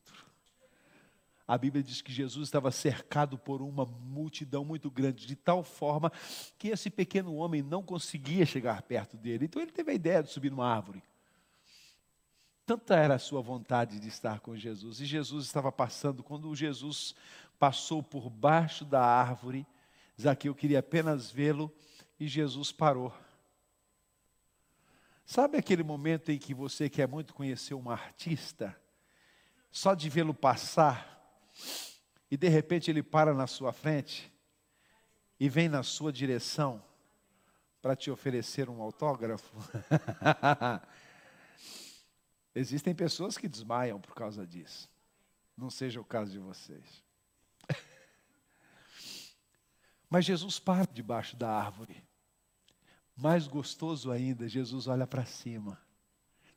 A 1.47 1.57
Bíblia 1.57 1.83
diz 1.83 2.01
que 2.01 2.11
Jesus 2.11 2.47
estava 2.47 2.71
cercado 2.71 3.37
por 3.37 3.61
uma 3.61 3.85
multidão 3.85 4.65
muito 4.65 4.89
grande, 4.89 5.27
de 5.27 5.35
tal 5.35 5.63
forma 5.63 6.11
que 6.57 6.69
esse 6.69 6.89
pequeno 6.89 7.35
homem 7.35 7.61
não 7.61 7.83
conseguia 7.83 8.45
chegar 8.45 8.81
perto 8.81 9.15
dele. 9.15 9.45
Então 9.45 9.61
ele 9.61 9.71
teve 9.71 9.91
a 9.91 9.95
ideia 9.95 10.23
de 10.23 10.31
subir 10.31 10.49
numa 10.49 10.67
árvore. 10.67 11.03
Tanta 12.65 12.95
era 12.95 13.13
a 13.13 13.19
sua 13.19 13.41
vontade 13.41 13.99
de 13.99 14.07
estar 14.07 14.39
com 14.39 14.57
Jesus. 14.57 14.99
E 14.99 15.05
Jesus 15.05 15.45
estava 15.45 15.71
passando, 15.71 16.23
quando 16.23 16.55
Jesus 16.55 17.13
passou 17.59 18.01
por 18.01 18.27
baixo 18.27 18.83
da 18.83 19.05
árvore, 19.05 19.67
Zaqueu 20.19 20.55
queria 20.55 20.79
apenas 20.79 21.29
vê-lo 21.29 21.71
e 22.19 22.27
Jesus 22.27 22.71
parou. 22.71 23.13
Sabe 25.25 25.57
aquele 25.57 25.83
momento 25.83 26.31
em 26.31 26.39
que 26.39 26.55
você 26.55 26.89
quer 26.89 27.07
muito 27.07 27.35
conhecer 27.35 27.75
um 27.75 27.89
artista, 27.89 28.75
só 29.71 29.93
de 29.93 30.09
vê-lo 30.09 30.33
passar, 30.33 31.14
e 32.29 32.37
de 32.37 32.47
repente 32.47 32.89
ele 32.89 33.03
para 33.03 33.33
na 33.33 33.47
sua 33.47 33.71
frente 33.71 34.31
e 35.39 35.49
vem 35.49 35.69
na 35.69 35.83
sua 35.83 36.11
direção 36.11 36.83
para 37.81 37.95
te 37.95 38.09
oferecer 38.09 38.69
um 38.69 38.81
autógrafo? 38.81 39.55
Existem 42.55 42.95
pessoas 42.95 43.37
que 43.37 43.47
desmaiam 43.47 43.99
por 43.99 44.15
causa 44.15 44.47
disso. 44.47 44.89
Não 45.57 45.69
seja 45.69 45.99
o 45.99 46.05
caso 46.05 46.31
de 46.31 46.39
vocês. 46.39 47.03
Mas 50.09 50.25
Jesus 50.25 50.59
para 50.59 50.91
debaixo 50.91 51.35
da 51.35 51.49
árvore. 51.49 52.03
Mais 53.15 53.47
gostoso 53.47 54.11
ainda, 54.11 54.47
Jesus 54.47 54.87
olha 54.87 55.07
para 55.07 55.25
cima. 55.25 55.79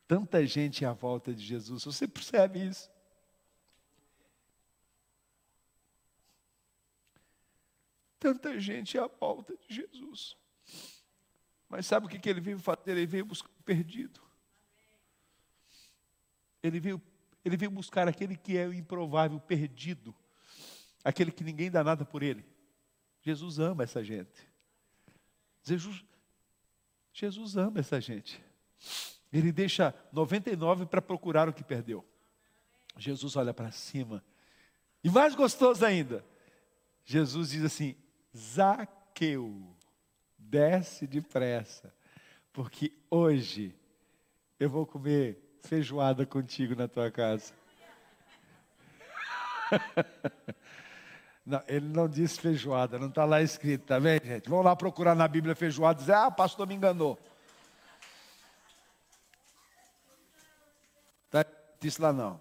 Tanta 0.07 0.45
gente 0.47 0.85
à 0.85 0.93
volta 0.93 1.35
de 1.35 1.45
Jesus, 1.45 1.85
você 1.85 2.09
percebe 2.09 2.67
isso? 2.67 2.91
Tanta 8.19 8.59
gente 8.59 8.99
à 8.99 9.07
volta 9.07 9.57
de 9.57 9.75
Jesus. 9.75 10.37
Mas 11.69 11.87
sabe 11.87 12.07
o 12.07 12.09
que 12.09 12.29
ele 12.29 12.41
veio 12.41 12.59
fazer? 12.59 12.93
Ele 12.93 13.07
veio 13.07 13.25
buscar 13.25 13.51
o 13.61 13.63
perdido. 13.63 14.21
Ele 16.63 16.81
veio, 16.81 17.01
ele 17.45 17.57
veio 17.57 17.71
buscar 17.71 18.09
aquele 18.09 18.37
que 18.37 18.57
é 18.57 18.67
o 18.67 18.73
improvável, 18.73 19.39
perdido, 19.39 20.15
aquele 21.05 21.31
que 21.31 21.45
ninguém 21.45 21.71
dá 21.71 21.85
nada 21.85 22.05
por 22.05 22.23
ele. 22.23 22.45
Jesus 23.23 23.59
ama 23.59 23.85
essa 23.85 24.03
gente. 24.03 24.49
Jesus, 25.63 26.05
Jesus 27.13 27.57
ama 27.57 27.81
essa 27.81 28.01
gente. 28.01 28.43
Ele 29.33 29.53
deixa 29.53 29.95
99 30.13 30.87
para 30.87 31.03
procurar 31.03 31.49
o 31.49 31.53
que 31.53 31.63
perdeu. 31.63 32.05
Jesus 32.97 33.37
olha 33.37 33.53
para 33.53 33.71
cima. 33.71 34.25
E 35.05 35.11
mais 35.11 35.35
gostoso 35.35 35.85
ainda, 35.85 36.25
Jesus 37.05 37.51
diz 37.51 37.65
assim: 37.65 37.95
Zaqueu, 38.37 39.77
desce 40.37 41.07
depressa, 41.07 41.93
porque 42.53 42.93
hoje 43.11 43.75
eu 44.59 44.69
vou 44.69 44.87
comer 44.87 45.59
feijoada 45.63 46.25
contigo 46.27 46.75
na 46.75 46.89
tua 46.89 47.11
casa. 47.11 47.53
Não, 51.45 51.63
ele 51.67 51.87
não 51.89 52.07
disse 52.07 52.39
feijoada, 52.39 52.99
não 52.99 53.09
está 53.09 53.25
lá 53.25 53.41
escrito, 53.41 53.87
tá 53.87 53.99
vendo, 53.99 54.23
gente? 54.23 54.51
Vamos 54.51 54.67
lá 54.67 54.77
procurar 54.77 55.15
na 55.15 55.27
Bíblia 55.27 55.55
feijoada 55.55 55.99
e 55.99 56.03
dizer, 56.03 56.13
ah, 56.13 56.31
pastor 56.31 56.67
me 56.67 56.75
enganou. 56.75 57.19
Tá, 61.31 61.47
disse 61.81 62.03
lá 62.03 62.13
não. 62.13 62.39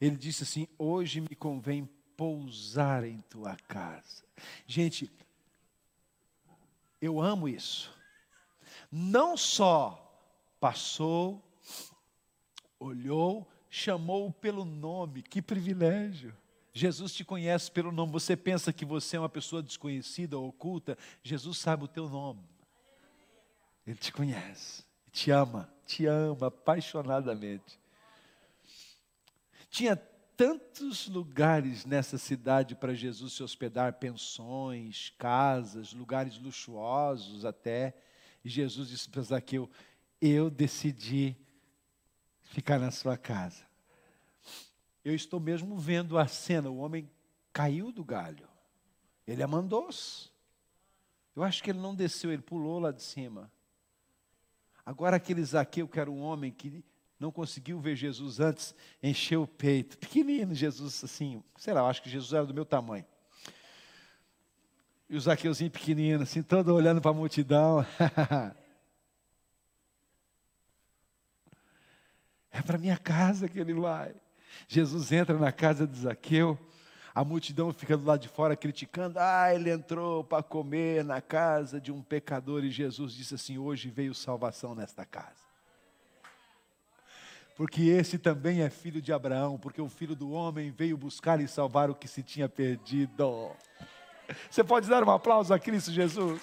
Ele 0.00 0.16
disse 0.16 0.42
assim: 0.42 0.66
hoje 0.78 1.20
me 1.20 1.34
convém 1.36 1.88
pousar 2.18 3.04
em 3.04 3.20
tua 3.30 3.56
casa. 3.68 4.24
Gente, 4.66 5.08
eu 7.00 7.20
amo 7.20 7.48
isso. 7.48 7.96
Não 8.90 9.36
só 9.36 10.04
passou, 10.58 11.40
olhou, 12.80 13.48
chamou 13.70 14.32
pelo 14.32 14.64
nome, 14.64 15.22
que 15.22 15.40
privilégio. 15.40 16.36
Jesus 16.72 17.14
te 17.14 17.24
conhece 17.24 17.70
pelo 17.70 17.92
nome. 17.92 18.10
Você 18.10 18.36
pensa 18.36 18.72
que 18.72 18.84
você 18.84 19.16
é 19.16 19.20
uma 19.20 19.28
pessoa 19.28 19.62
desconhecida 19.62 20.36
ou 20.36 20.48
oculta? 20.48 20.98
Jesus 21.22 21.58
sabe 21.58 21.84
o 21.84 21.88
teu 21.88 22.08
nome. 22.08 22.42
Ele 23.86 23.96
te 23.96 24.12
conhece, 24.12 24.84
te 25.12 25.30
ama, 25.30 25.72
te 25.86 26.04
ama 26.04 26.48
apaixonadamente. 26.48 27.78
Tinha 29.70 29.96
tantos 30.38 31.08
lugares 31.08 31.84
nessa 31.84 32.16
cidade 32.16 32.76
para 32.76 32.94
Jesus 32.94 33.32
se 33.32 33.42
hospedar 33.42 33.94
pensões, 33.94 35.12
casas, 35.18 35.92
lugares 35.92 36.38
luxuosos 36.38 37.44
até. 37.44 37.92
E 38.44 38.48
Jesus 38.48 38.88
disse 38.88 39.08
para 39.08 39.20
Zaqueu: 39.20 39.68
Eu 40.20 40.48
decidi 40.48 41.36
ficar 42.44 42.78
na 42.78 42.92
sua 42.92 43.16
casa. 43.16 43.66
Eu 45.04 45.12
estou 45.12 45.40
mesmo 45.40 45.76
vendo 45.76 46.16
a 46.16 46.28
cena: 46.28 46.70
o 46.70 46.78
homem 46.78 47.10
caiu 47.52 47.90
do 47.90 48.04
galho, 48.04 48.48
ele 49.26 49.42
a 49.42 49.48
mandou-se. 49.48 50.30
Eu 51.34 51.42
acho 51.42 51.64
que 51.64 51.70
ele 51.70 51.80
não 51.80 51.96
desceu, 51.96 52.32
ele 52.32 52.42
pulou 52.42 52.78
lá 52.78 52.92
de 52.92 53.02
cima. 53.02 53.50
Agora, 54.86 55.16
aquele 55.16 55.42
Zaqueu, 55.42 55.88
que 55.88 55.98
era 55.98 56.10
um 56.10 56.20
homem 56.20 56.52
que 56.52 56.84
não 57.18 57.32
conseguiu 57.32 57.80
ver 57.80 57.96
Jesus 57.96 58.38
antes, 58.38 58.74
encheu 59.02 59.42
o 59.42 59.46
peito. 59.46 59.98
Pequenino, 59.98 60.54
Jesus, 60.54 61.02
assim, 61.02 61.42
sei 61.56 61.74
lá, 61.74 61.82
acho 61.88 62.00
que 62.00 62.08
Jesus 62.08 62.32
era 62.32 62.46
do 62.46 62.54
meu 62.54 62.64
tamanho. 62.64 63.04
E 65.10 65.16
o 65.16 65.20
Zaqueuzinho 65.20 65.70
pequenino, 65.70 66.22
assim, 66.22 66.42
todo 66.42 66.72
olhando 66.74 67.00
para 67.00 67.10
a 67.10 67.14
multidão. 67.14 67.84
é 72.52 72.62
para 72.62 72.78
minha 72.78 72.96
casa 72.96 73.48
que 73.48 73.58
ele 73.58 73.74
vai. 73.74 74.14
Jesus 74.68 75.10
entra 75.10 75.36
na 75.36 75.50
casa 75.50 75.86
de 75.86 75.98
Zaqueu, 75.98 76.58
a 77.14 77.24
multidão 77.24 77.72
fica 77.72 77.96
do 77.96 78.04
lado 78.04 78.20
de 78.20 78.28
fora 78.28 78.54
criticando. 78.54 79.18
Ah, 79.18 79.52
ele 79.52 79.70
entrou 79.70 80.22
para 80.22 80.42
comer 80.42 81.02
na 81.02 81.20
casa 81.20 81.80
de 81.80 81.90
um 81.90 82.00
pecador 82.02 82.64
e 82.64 82.70
Jesus 82.70 83.12
disse 83.12 83.34
assim: 83.34 83.58
Hoje 83.58 83.90
veio 83.90 84.14
salvação 84.14 84.74
nesta 84.74 85.04
casa 85.04 85.47
porque 87.58 87.82
esse 87.82 88.18
também 88.18 88.62
é 88.62 88.70
filho 88.70 89.02
de 89.02 89.12
Abraão, 89.12 89.58
porque 89.58 89.82
o 89.82 89.88
filho 89.88 90.14
do 90.14 90.30
homem 90.30 90.70
veio 90.70 90.96
buscar 90.96 91.40
e 91.40 91.48
salvar 91.48 91.90
o 91.90 91.94
que 91.94 92.06
se 92.06 92.22
tinha 92.22 92.48
perdido. 92.48 93.50
Você 94.48 94.62
pode 94.62 94.88
dar 94.88 95.02
um 95.02 95.10
aplauso 95.10 95.52
a 95.52 95.58
Cristo 95.58 95.90
Jesus? 95.90 96.40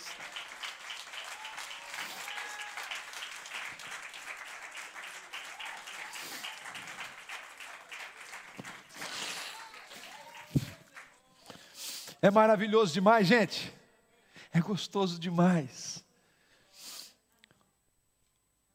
É 12.21 12.29
maravilhoso 12.29 12.93
demais, 12.93 13.25
gente. 13.25 13.73
É 14.51 14.59
gostoso 14.59 15.17
demais. 15.17 16.03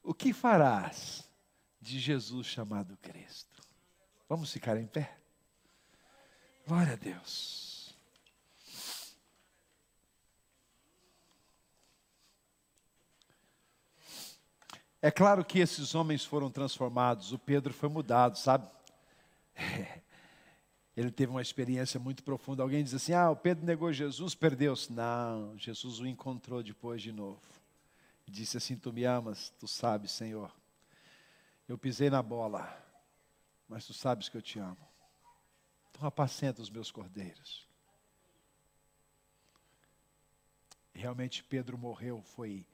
O 0.03 0.15
que 0.15 0.33
farás 0.33 1.29
de 1.91 1.99
Jesus 1.99 2.47
chamado 2.47 2.97
Cristo. 2.99 3.61
Vamos 4.29 4.53
ficar 4.53 4.77
em 4.77 4.87
pé? 4.87 5.19
Glória 6.67 6.93
a 6.93 6.97
Deus. 6.97 7.93
É 15.03 15.11
claro 15.11 15.45
que 15.45 15.59
esses 15.59 15.95
homens 15.95 16.25
foram 16.25 16.51
transformados, 16.51 17.33
o 17.33 17.39
Pedro 17.39 17.73
foi 17.73 17.89
mudado, 17.89 18.39
sabe? 18.39 18.69
Ele 20.97 21.11
teve 21.11 21.31
uma 21.31 21.41
experiência 21.41 21.99
muito 21.99 22.23
profunda. 22.23 22.63
Alguém 22.63 22.85
diz 22.85 22.95
assim: 22.95 23.15
ah, 23.15 23.31
o 23.31 23.37
Pedro 23.37 23.65
negou 23.65 23.93
Jesus, 23.93 24.35
perdeu-se. 24.35 24.93
Não, 24.93 25.57
Jesus 25.57 25.99
o 25.99 26.07
encontrou 26.07 26.63
depois 26.63 27.01
de 27.01 27.11
novo. 27.11 27.41
Disse 28.29 28.59
assim: 28.59 28.77
Tu 28.77 28.93
me 28.93 29.05
amas, 29.05 29.51
tu 29.59 29.67
sabes, 29.67 30.13
Senhor. 30.13 30.53
Eu 31.71 31.79
pisei 31.79 32.11
na 32.11 32.21
bola, 32.21 32.69
mas 33.69 33.87
tu 33.87 33.95
sabes 33.95 34.29
que 34.29 34.37
eu 34.37 34.43
te 34.43 34.59
amo. 34.59 34.89
Então 35.89 36.05
apacenta 36.05 36.61
os 36.61 36.69
meus 36.69 36.91
cordeiros. 36.91 37.65
Realmente 40.93 41.45
Pedro 41.45 41.79
morreu, 41.79 42.23
foi 42.23 42.67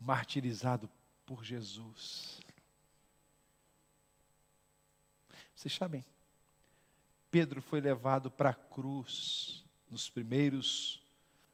martirizado 0.00 0.90
por 1.24 1.44
Jesus. 1.44 2.40
Vocês 5.54 5.72
sabem, 5.72 6.04
Pedro 7.30 7.62
foi 7.62 7.80
levado 7.80 8.32
para 8.32 8.50
a 8.50 8.54
cruz 8.54 9.64
nos 9.88 10.10
primeiros, 10.10 11.00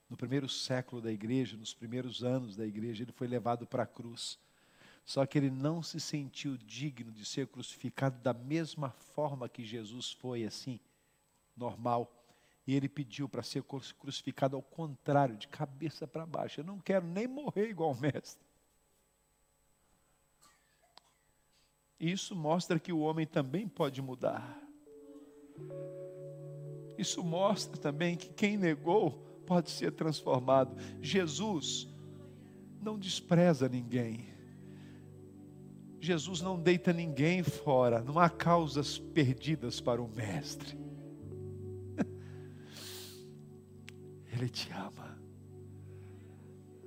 no 0.08 0.16
primeiro 0.16 0.48
século 0.48 1.02
da 1.02 1.12
igreja, 1.12 1.58
nos 1.58 1.74
primeiros 1.74 2.24
anos 2.24 2.56
da 2.56 2.66
igreja, 2.66 3.02
ele 3.04 3.12
foi 3.12 3.28
levado 3.28 3.66
para 3.66 3.82
a 3.82 3.86
cruz. 3.86 4.38
Só 5.06 5.24
que 5.24 5.38
ele 5.38 5.50
não 5.50 5.84
se 5.84 6.00
sentiu 6.00 6.56
digno 6.56 7.12
de 7.12 7.24
ser 7.24 7.46
crucificado 7.46 8.20
da 8.20 8.34
mesma 8.34 8.90
forma 8.90 9.48
que 9.48 9.64
Jesus 9.64 10.10
foi, 10.10 10.44
assim, 10.44 10.80
normal. 11.56 12.12
E 12.66 12.74
ele 12.74 12.88
pediu 12.88 13.28
para 13.28 13.44
ser 13.44 13.62
crucificado 13.62 14.56
ao 14.56 14.62
contrário, 14.62 15.36
de 15.36 15.46
cabeça 15.46 16.08
para 16.08 16.26
baixo. 16.26 16.60
Eu 16.60 16.64
não 16.64 16.80
quero 16.80 17.06
nem 17.06 17.28
morrer 17.28 17.70
igual 17.70 17.92
o 17.92 18.00
mestre. 18.00 18.44
Isso 22.00 22.34
mostra 22.34 22.80
que 22.80 22.92
o 22.92 22.98
homem 22.98 23.28
também 23.28 23.68
pode 23.68 24.02
mudar. 24.02 24.60
Isso 26.98 27.22
mostra 27.22 27.80
também 27.80 28.16
que 28.16 28.28
quem 28.30 28.56
negou 28.56 29.12
pode 29.46 29.70
ser 29.70 29.92
transformado. 29.92 30.76
Jesus 31.00 31.88
não 32.82 32.98
despreza 32.98 33.68
ninguém. 33.68 34.35
Jesus 36.00 36.40
não 36.40 36.60
deita 36.60 36.92
ninguém 36.92 37.42
fora, 37.42 38.02
não 38.02 38.18
há 38.18 38.28
causas 38.28 38.98
perdidas 38.98 39.80
para 39.80 40.00
o 40.00 40.08
Mestre. 40.08 40.78
Ele 44.32 44.48
te 44.48 44.70
ama. 44.72 45.16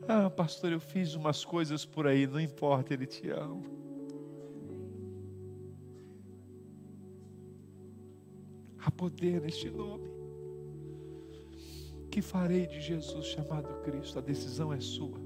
Ah, 0.07 0.29
pastor, 0.29 0.71
eu 0.71 0.79
fiz 0.79 1.13
umas 1.13 1.43
coisas 1.43 1.85
por 1.85 2.07
aí, 2.07 2.25
não 2.25 2.39
importa, 2.39 2.93
Ele 2.93 3.05
te 3.05 3.29
ama. 3.29 3.63
Há 8.79 8.89
poder 8.89 9.41
neste 9.41 9.69
nome. 9.69 10.09
Que 12.09 12.21
farei 12.21 12.65
de 12.65 12.81
Jesus 12.81 13.27
chamado 13.27 13.67
Cristo? 13.83 14.17
A 14.17 14.21
decisão 14.21 14.73
é 14.73 14.79
sua, 14.79 15.19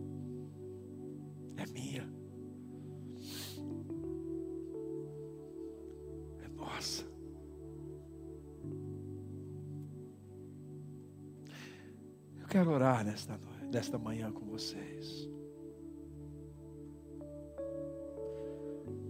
orar 12.94 13.04
nesta, 13.04 13.40
nesta 13.72 13.98
manhã 13.98 14.32
com 14.32 14.46
vocês. 14.46 15.28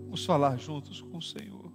Vamos 0.05 0.25
falar 0.25 0.57
juntos 0.57 1.01
com 1.01 1.17
o 1.17 1.21
Senhor. 1.21 1.71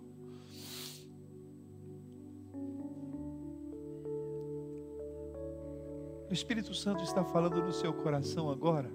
O 6.30 6.32
Espírito 6.32 6.74
Santo 6.74 7.02
está 7.04 7.24
falando 7.24 7.62
no 7.62 7.72
seu 7.72 7.92
coração 7.92 8.50
agora. 8.50 8.90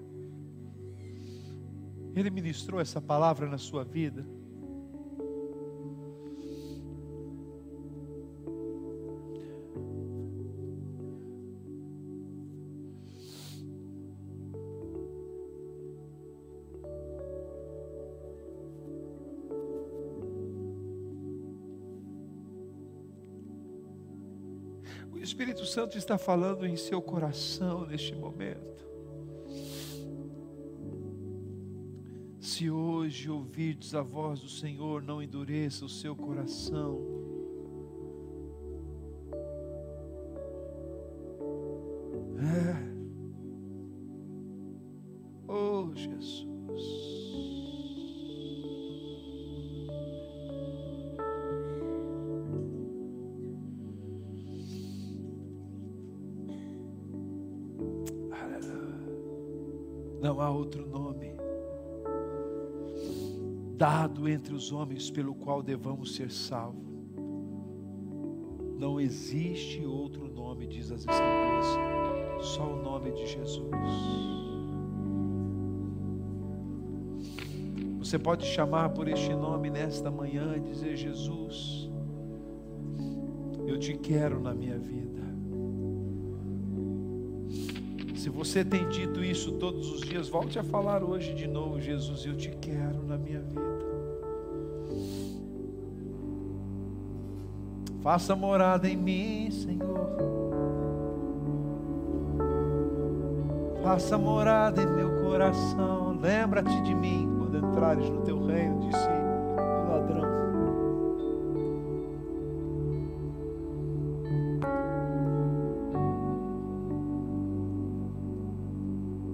Ele 2.16 2.30
ministrou 2.30 2.80
essa 2.80 3.00
palavra 3.00 3.48
na 3.48 3.58
sua 3.58 3.84
vida. 3.84 4.24
Santo 25.74 25.98
está 25.98 26.16
falando 26.16 26.64
em 26.64 26.76
seu 26.76 27.02
coração 27.02 27.84
neste 27.84 28.14
momento. 28.14 28.86
Se 32.38 32.70
hoje 32.70 33.28
ouvirdes 33.28 33.92
a 33.92 34.00
voz 34.00 34.38
do 34.38 34.48
Senhor, 34.48 35.02
não 35.02 35.20
endureça 35.20 35.84
o 35.84 35.88
seu 35.88 36.14
coração. 36.14 37.23
Entre 64.44 64.54
os 64.54 64.72
homens 64.72 65.10
pelo 65.10 65.34
qual 65.34 65.62
devamos 65.62 66.14
ser 66.14 66.30
salvos. 66.30 66.84
Não 68.78 69.00
existe 69.00 69.82
outro 69.86 70.28
nome, 70.28 70.66
diz 70.66 70.92
as 70.92 71.00
Escrituras, 71.00 72.44
só 72.44 72.70
o 72.70 72.82
nome 72.82 73.10
de 73.12 73.26
Jesus. 73.26 73.70
Você 77.98 78.18
pode 78.18 78.44
chamar 78.44 78.90
por 78.90 79.08
este 79.08 79.34
nome 79.34 79.70
nesta 79.70 80.10
manhã 80.10 80.54
e 80.58 80.60
dizer: 80.60 80.94
Jesus, 80.94 81.90
eu 83.66 83.78
te 83.78 83.94
quero 83.94 84.38
na 84.40 84.52
minha 84.52 84.78
vida. 84.78 85.24
Se 88.14 88.28
você 88.28 88.62
tem 88.62 88.86
dito 88.90 89.24
isso 89.24 89.52
todos 89.52 89.90
os 89.90 90.02
dias, 90.02 90.28
volte 90.28 90.58
a 90.58 90.62
falar 90.62 91.02
hoje 91.02 91.32
de 91.32 91.46
novo: 91.46 91.80
Jesus, 91.80 92.26
eu 92.26 92.36
te 92.36 92.50
quero 92.60 93.02
na 93.06 93.16
minha 93.16 93.40
vida. 93.40 93.93
Faça 98.04 98.36
morada 98.36 98.86
em 98.86 98.96
mim, 98.98 99.50
Senhor. 99.50 100.10
Faça 103.82 104.18
morada 104.18 104.82
em 104.82 104.86
meu 104.86 105.22
coração. 105.22 106.18
Lembra-te 106.20 106.82
de 106.82 106.94
mim 106.94 107.26
quando 107.38 107.56
entrares 107.56 108.08
no 108.10 108.20
teu 108.20 108.44
reino, 108.44 108.80
disse 108.80 109.08
o 109.08 109.90
ladrão. 109.90 110.24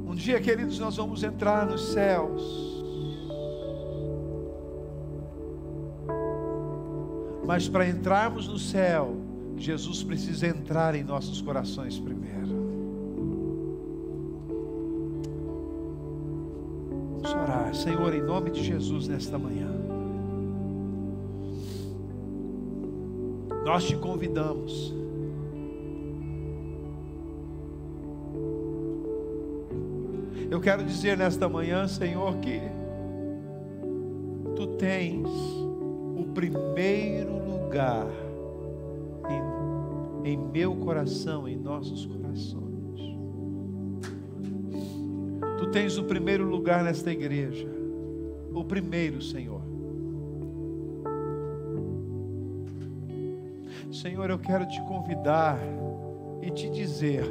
Um 0.07 0.15
dia, 0.15 0.41
queridos, 0.41 0.79
nós 0.79 0.97
vamos 0.97 1.25
entrar 1.25 1.67
nos 1.67 1.93
céus. 1.93 2.70
Mas 7.51 7.69
para 7.69 7.85
entrarmos 7.85 8.47
no 8.47 8.61
céu, 8.61 9.17
Jesus 9.57 10.05
precisa 10.05 10.47
entrar 10.47 10.95
em 10.95 11.03
nossos 11.03 11.43
corações 11.43 11.99
primeiro. 11.99 12.47
Vamos 17.15 17.35
orar, 17.35 17.75
Senhor, 17.75 18.15
em 18.15 18.23
nome 18.23 18.53
de 18.53 18.63
Jesus, 18.63 19.09
nesta 19.09 19.37
manhã. 19.37 19.67
Nós 23.65 23.83
te 23.83 23.97
convidamos. 23.97 24.95
Eu 30.49 30.61
quero 30.61 30.85
dizer 30.85 31.19
nesta 31.19 31.49
manhã, 31.49 31.89
Senhor, 31.89 32.37
que 32.37 32.61
tu 34.55 34.69
tens 34.77 35.29
o 36.17 36.31
primeiro 36.33 37.40
lugar 37.71 38.09
em, 40.25 40.33
em 40.33 40.37
meu 40.37 40.75
coração, 40.75 41.47
em 41.47 41.57
nossos 41.57 42.05
corações. 42.05 43.01
Tu 45.57 45.71
tens 45.71 45.97
o 45.97 46.03
primeiro 46.03 46.45
lugar 46.45 46.83
nesta 46.83 47.13
igreja, 47.13 47.69
o 48.53 48.65
primeiro, 48.65 49.23
Senhor. 49.23 49.63
Senhor, 53.93 54.31
eu 54.31 54.39
quero 54.41 54.67
te 54.67 54.83
convidar 54.83 55.57
e 56.43 56.51
te 56.51 56.69
dizer: 56.71 57.25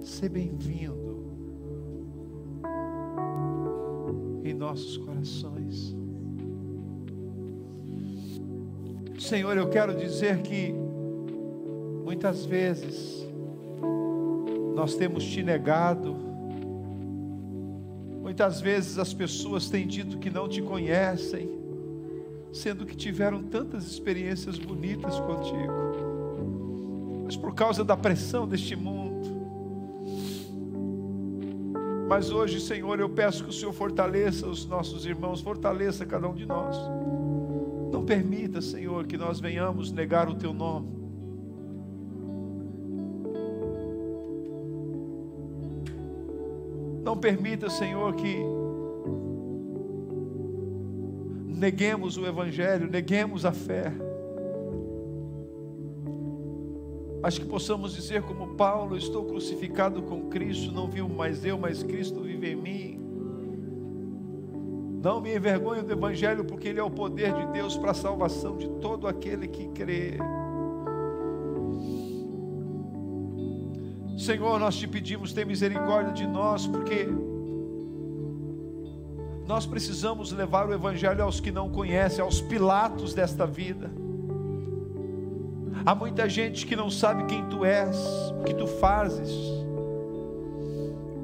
ser 0.00 0.28
bem-vindo 0.28 1.24
em 4.42 4.54
nossos 4.54 4.96
corações. 4.96 5.97
Senhor, 9.28 9.58
eu 9.58 9.68
quero 9.68 9.94
dizer 9.94 10.38
que 10.38 10.74
muitas 12.02 12.46
vezes 12.46 13.28
nós 14.74 14.94
temos 14.94 15.22
te 15.22 15.42
negado, 15.42 16.16
muitas 18.22 18.58
vezes 18.58 18.98
as 18.98 19.12
pessoas 19.12 19.68
têm 19.68 19.86
dito 19.86 20.16
que 20.16 20.30
não 20.30 20.48
te 20.48 20.62
conhecem, 20.62 21.46
sendo 22.50 22.86
que 22.86 22.96
tiveram 22.96 23.42
tantas 23.42 23.86
experiências 23.86 24.58
bonitas 24.58 25.20
contigo, 25.20 25.74
mas 27.26 27.36
por 27.36 27.54
causa 27.54 27.84
da 27.84 27.98
pressão 27.98 28.48
deste 28.48 28.74
mundo, 28.74 29.28
mas 32.08 32.30
hoje, 32.30 32.62
Senhor, 32.62 32.98
eu 32.98 33.10
peço 33.10 33.44
que 33.44 33.50
o 33.50 33.52
Senhor 33.52 33.74
fortaleça 33.74 34.46
os 34.46 34.64
nossos 34.64 35.04
irmãos, 35.04 35.42
fortaleça 35.42 36.06
cada 36.06 36.26
um 36.26 36.34
de 36.34 36.46
nós 36.46 36.97
permita, 38.08 38.62
Senhor, 38.62 39.06
que 39.06 39.18
nós 39.18 39.38
venhamos 39.38 39.92
negar 39.92 40.30
o 40.30 40.34
teu 40.34 40.54
nome. 40.54 40.88
Não 47.04 47.18
permita, 47.18 47.68
Senhor, 47.68 48.14
que 48.14 48.38
neguemos 51.44 52.16
o 52.16 52.24
Evangelho, 52.24 52.90
neguemos 52.90 53.44
a 53.44 53.52
fé. 53.52 53.92
Mas 57.20 57.38
que 57.38 57.44
possamos 57.44 57.94
dizer, 57.94 58.22
como 58.22 58.54
Paulo: 58.54 58.96
Estou 58.96 59.26
crucificado 59.26 60.00
com 60.00 60.30
Cristo, 60.30 60.72
não 60.72 60.88
vivo 60.88 61.10
mais 61.10 61.44
eu, 61.44 61.58
mas 61.58 61.82
Cristo 61.82 62.22
vive 62.22 62.52
em 62.52 62.56
mim. 62.56 63.07
Não 65.02 65.20
me 65.20 65.34
envergonho 65.34 65.84
do 65.84 65.92
Evangelho, 65.92 66.44
porque 66.44 66.68
ele 66.68 66.80
é 66.80 66.82
o 66.82 66.90
poder 66.90 67.32
de 67.32 67.46
Deus 67.52 67.76
para 67.76 67.92
a 67.92 67.94
salvação 67.94 68.56
de 68.56 68.68
todo 68.80 69.06
aquele 69.06 69.46
que 69.46 69.68
crê. 69.68 70.18
Senhor, 74.18 74.58
nós 74.58 74.76
te 74.76 74.88
pedimos, 74.88 75.32
tem 75.32 75.44
misericórdia 75.44 76.12
de 76.12 76.26
nós, 76.26 76.66
porque 76.66 77.08
nós 79.46 79.64
precisamos 79.64 80.32
levar 80.32 80.68
o 80.68 80.74
Evangelho 80.74 81.22
aos 81.22 81.38
que 81.38 81.52
não 81.52 81.70
conhecem, 81.70 82.20
aos 82.20 82.40
pilatos 82.40 83.14
desta 83.14 83.46
vida. 83.46 83.90
Há 85.86 85.94
muita 85.94 86.28
gente 86.28 86.66
que 86.66 86.74
não 86.74 86.90
sabe 86.90 87.24
quem 87.26 87.48
tu 87.48 87.64
és, 87.64 87.96
o 88.40 88.42
que 88.42 88.52
tu 88.52 88.66
fazes, 88.66 89.30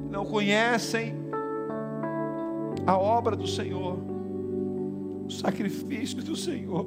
não 0.09 0.25
conhecem 0.25 1.24
a 2.85 2.97
obra 2.97 3.35
do 3.35 3.47
Senhor, 3.47 3.97
o 5.25 5.29
sacrifício 5.29 6.23
do 6.23 6.35
Senhor. 6.35 6.85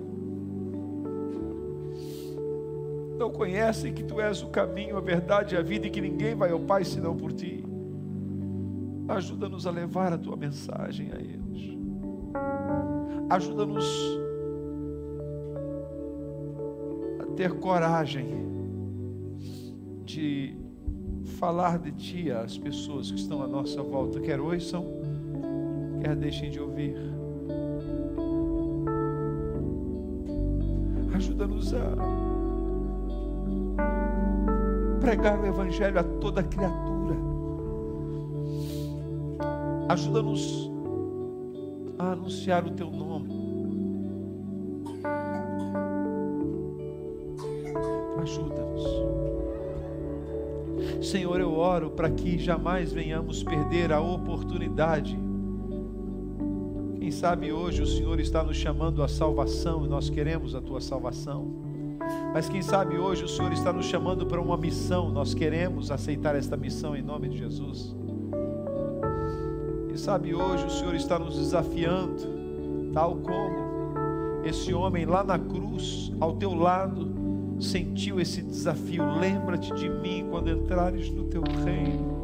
Não 3.18 3.30
conhecem 3.30 3.92
que 3.92 4.04
tu 4.04 4.20
és 4.20 4.42
o 4.42 4.46
caminho, 4.46 4.96
a 4.96 5.00
verdade 5.00 5.54
e 5.54 5.58
a 5.58 5.62
vida 5.62 5.88
e 5.88 5.90
que 5.90 6.00
ninguém 6.00 6.36
vai 6.36 6.52
ao 6.52 6.60
Pai 6.60 6.84
senão 6.84 7.16
por 7.16 7.32
ti. 7.32 7.64
Ajuda-nos 9.08 9.66
a 9.66 9.70
levar 9.70 10.12
a 10.12 10.18
tua 10.18 10.36
mensagem 10.36 11.10
a 11.10 11.16
eles. 11.16 11.76
Ajuda-nos 13.28 13.86
a 17.20 17.24
ter 17.34 17.54
coragem 17.54 18.46
de 20.04 20.54
falar 21.38 21.78
de 21.78 21.92
ti 21.92 22.30
às 22.30 22.56
pessoas 22.56 23.10
que 23.10 23.18
estão 23.18 23.42
à 23.42 23.48
nossa 23.48 23.82
volta, 23.82 24.20
quer 24.20 24.40
ouçam 24.40 24.97
quer 26.00 26.16
deixem 26.16 26.50
de 26.50 26.60
ouvir. 26.60 26.96
Ajuda-nos 31.14 31.74
a 31.74 31.96
pregar 35.00 35.40
o 35.40 35.46
Evangelho 35.46 35.98
a 35.98 36.04
toda 36.04 36.42
criatura. 36.42 37.16
Ajuda-nos 39.88 40.70
a 41.98 42.12
anunciar 42.12 42.66
o 42.66 42.70
teu 42.70 42.90
nome. 42.90 43.28
Ajuda-nos. 48.22 48.84
Senhor, 51.04 51.40
eu 51.40 51.54
oro 51.54 51.90
para 51.90 52.10
que 52.10 52.38
jamais 52.38 52.92
venhamos 52.92 53.42
perder 53.42 53.92
a 53.92 54.00
oportunidade 54.00 55.18
sabe 57.18 57.52
hoje 57.52 57.82
o 57.82 57.86
Senhor 57.86 58.20
está 58.20 58.44
nos 58.44 58.56
chamando 58.56 59.02
à 59.02 59.08
salvação 59.08 59.84
e 59.84 59.88
nós 59.88 60.08
queremos 60.08 60.54
a 60.54 60.60
tua 60.60 60.80
salvação. 60.80 61.50
Mas 62.32 62.48
quem 62.48 62.62
sabe 62.62 62.96
hoje 62.96 63.24
o 63.24 63.28
Senhor 63.28 63.52
está 63.52 63.72
nos 63.72 63.86
chamando 63.86 64.24
para 64.24 64.40
uma 64.40 64.56
missão, 64.56 65.10
nós 65.10 65.34
queremos 65.34 65.90
aceitar 65.90 66.36
esta 66.36 66.56
missão 66.56 66.94
em 66.94 67.02
nome 67.02 67.28
de 67.28 67.38
Jesus. 67.38 67.92
Quem 69.88 69.96
sabe 69.96 70.32
hoje 70.32 70.64
o 70.66 70.70
Senhor 70.70 70.94
está 70.94 71.18
nos 71.18 71.36
desafiando, 71.36 72.22
tal 72.94 73.16
como 73.16 74.44
esse 74.44 74.72
homem 74.72 75.04
lá 75.04 75.24
na 75.24 75.40
cruz, 75.40 76.12
ao 76.20 76.34
teu 76.34 76.54
lado, 76.54 77.10
sentiu 77.58 78.20
esse 78.20 78.42
desafio. 78.42 79.04
Lembra-te 79.18 79.74
de 79.74 79.88
mim 79.88 80.24
quando 80.30 80.50
entrares 80.50 81.10
no 81.10 81.24
teu 81.24 81.42
reino. 81.42 82.22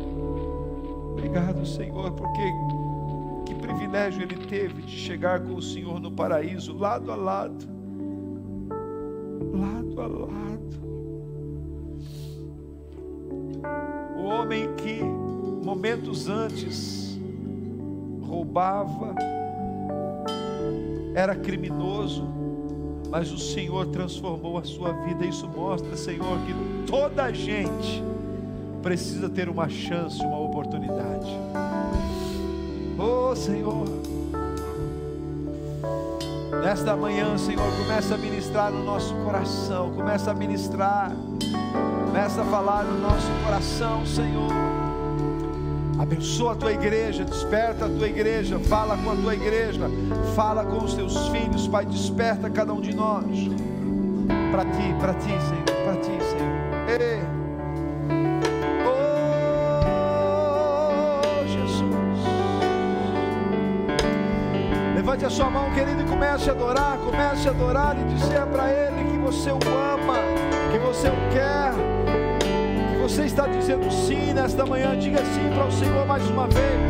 Obrigado, 1.15 1.67
Senhor, 1.67 2.13
porque 2.13 2.41
que 2.41 2.84
privilégio 3.95 4.23
ele 4.23 4.47
teve 4.47 4.83
de 4.83 4.97
chegar 4.97 5.41
com 5.41 5.55
o 5.55 5.63
Senhor 5.63 6.01
no 6.01 6.11
paraíso, 6.11 6.77
lado 6.77 7.13
a 7.13 7.15
lado. 7.15 7.65
Lado 9.53 10.01
a 10.01 10.07
lado. 10.07 10.35
O 14.17 14.25
homem 14.25 14.75
que 14.75 15.01
momentos 15.65 16.29
antes 16.29 17.17
roubava, 18.21 19.15
era 21.15 21.37
criminoso, 21.37 22.27
mas 23.09 23.31
o 23.31 23.39
Senhor 23.39 23.87
transformou 23.87 24.59
a 24.59 24.65
sua 24.65 24.91
vida. 25.05 25.25
Isso 25.25 25.47
mostra, 25.47 25.97
Senhor, 25.97 26.37
que 26.41 26.91
toda 26.91 27.33
gente 27.33 28.03
precisa 28.83 29.31
ter 29.31 29.49
uma 29.49 29.69
chance, 29.69 30.21
uma 30.21 30.41
oportunidade. 30.41 31.31
Oh, 32.99 33.35
Senhor. 33.35 33.85
Nesta 36.63 36.97
manhã, 36.97 37.37
Senhor, 37.37 37.71
começa 37.77 38.15
a 38.15 38.19
ministrar 38.19 38.71
no 38.71 38.85
nosso 38.85 39.15
coração, 39.17 39.93
começa 39.93 40.31
a 40.31 40.35
ministrar, 40.35 41.13
começa 42.07 42.41
a 42.41 42.45
falar 42.45 42.85
no 42.85 43.01
nosso 43.01 43.31
coração, 43.45 44.07
Senhor. 44.07 44.51
Abençoa 45.99 46.53
a 46.53 46.55
tua 46.55 46.73
igreja, 46.73 47.25
desperta 47.25 47.87
a 47.87 47.89
tua 47.89 48.09
igreja, 48.09 48.59
fala 48.59 48.97
com 48.97 49.11
a 49.11 49.17
tua 49.17 49.35
igreja, 49.35 49.91
fala 50.35 50.65
com 50.65 50.85
os 50.85 50.95
teus 50.95 51.29
filhos, 51.29 51.69
Pai, 51.69 51.85
desperta 51.85 52.49
cada 52.49 52.73
um 52.73 52.81
de 52.81 52.95
nós. 52.95 53.25
Para 54.51 54.65
ti, 54.65 54.95
para 55.01 55.15
ti, 55.15 55.29
Senhor, 55.29 55.85
para 55.85 55.97
ti, 55.97 56.25
Senhor. 56.25 57.01
Ei. 57.01 57.44
Levante 65.25 65.27
a 65.27 65.31
sua 65.31 65.51
mão, 65.51 65.71
querido, 65.71 66.03
e 66.03 66.05
comece 66.05 66.51
a 66.51 66.53
adorar, 66.53 66.99
comece 66.99 67.49
a 67.49 67.51
adorar 67.51 67.97
e 67.99 68.05
dizer 68.15 68.45
para 68.47 68.71
Ele 68.71 69.11
que 69.11 69.17
você 69.17 69.51
o 69.51 69.55
ama, 69.55 70.19
que 70.71 70.79
você 70.79 71.09
o 71.09 71.17
quer 71.33 71.73
você 73.01 73.25
está 73.25 73.47
dizendo 73.47 73.91
sim 73.91 74.33
nesta 74.33 74.65
manhã, 74.65 74.99
diga 74.99 75.19
sim 75.19 75.51
para 75.55 75.67
o 75.67 75.73
Senhor 75.73 76.07
mais 76.07 76.27
uma 76.29 76.47
vez. 76.49 76.81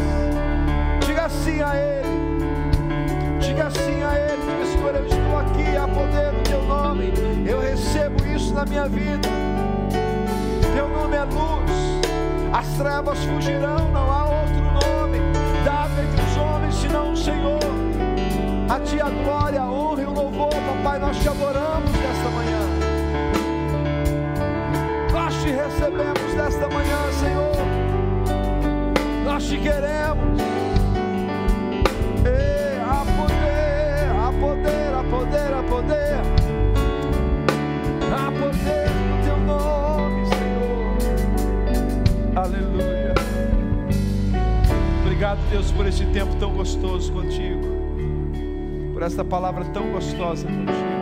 Diga 1.05 1.29
sim 1.29 1.61
a 1.61 1.77
Ele. 1.77 3.39
Diga 3.41 3.71
sim 3.71 4.03
a 4.03 4.15
Ele. 4.17 4.43
Diga, 4.43 4.67
Senhor, 4.67 4.95
eu 4.95 5.07
estou 5.07 5.39
aqui 5.39 5.77
a 5.77 5.89
poder 5.89 6.31
do 6.33 6.43
Teu 6.49 6.63
nome. 6.63 7.13
Eu 7.45 7.61
recebo 7.61 8.25
isso 8.27 8.55
na 8.55 8.65
minha 8.65 8.87
vida. 8.87 9.29
Teu 10.73 10.89
nome 10.89 11.17
é 11.17 11.25
luz. 11.25 11.65
As 12.53 12.69
trevas 12.79 13.19
fugirão, 13.25 13.91
não 13.91 14.13
há 14.13 14.14
A 18.75 18.81
Ti 18.81 19.01
a 19.01 19.09
glória, 19.09 19.61
a 19.61 19.71
honra 19.71 20.03
e 20.03 20.07
o 20.07 20.13
louvor, 20.13 20.51
papai, 20.51 20.99
nós 20.99 21.17
te 21.19 21.29
adoramos 21.29 21.93
nesta 21.93 22.31
manhã 22.31 22.85
te 25.45 25.51
recebemos 25.51 26.35
nesta 26.35 26.69
manhã, 26.69 27.13
Senhor. 27.21 27.57
Nós 29.25 29.45
te 29.45 29.59
queremos. 29.59 30.41
A 32.83 33.05
poder, 33.05 34.11
a 34.17 34.33
poder, 34.41 34.95
a 34.95 35.05
poder, 35.05 35.53
a 35.53 35.63
poder. 35.63 36.21
A 38.11 38.33
poder 38.33 38.91
no 39.11 39.23
teu 39.23 39.37
nome, 39.41 40.27
Senhor. 40.29 40.97
Aleluia. 42.37 43.15
Obrigado, 45.03 45.41
Deus, 45.51 45.71
por 45.73 45.87
esse 45.87 46.07
tempo 46.07 46.35
tão 46.37 46.55
gostoso 46.55 47.13
contigo. 47.13 47.74
Por 48.95 49.03
esta 49.03 49.25
palavra 49.25 49.65
tão 49.67 49.91
gostosa 49.91 50.47
contigo. 50.47 50.95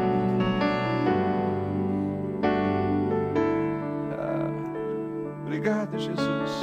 Obrigado, 5.45 5.99
Jesus. 5.99 6.63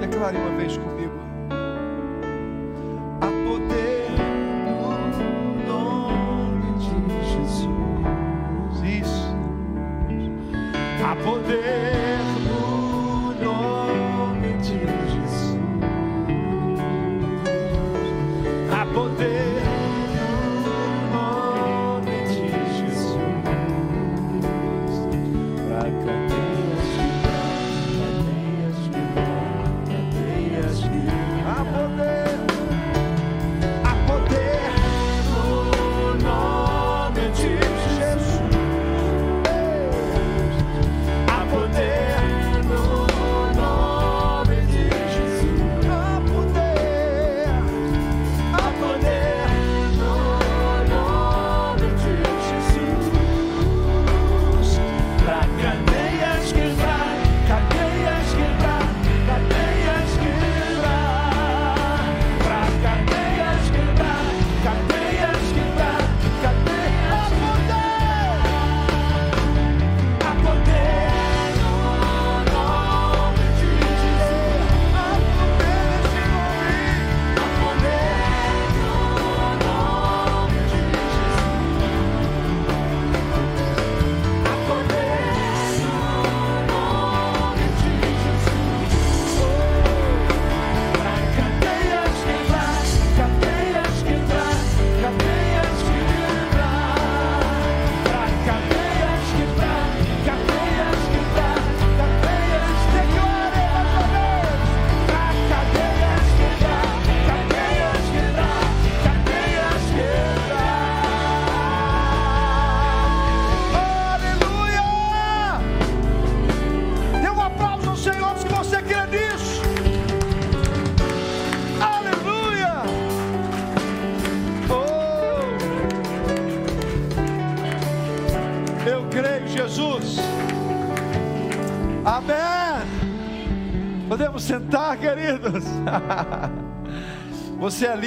Declare 0.00 0.36
uma 0.36 0.56
vez 0.58 0.76
comigo. 0.76 0.95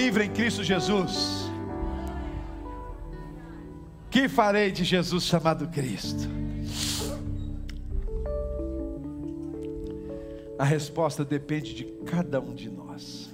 Livre 0.09 0.25
em 0.25 0.29
Cristo 0.31 0.63
Jesus. 0.63 1.51
Que 4.09 4.27
farei 4.27 4.71
de 4.71 4.83
Jesus 4.83 5.23
chamado 5.23 5.67
Cristo? 5.67 6.27
A 10.57 10.63
resposta 10.63 11.23
depende 11.23 11.75
de 11.75 11.83
cada 12.07 12.41
um 12.41 12.55
de 12.55 12.71
nós. 12.71 13.28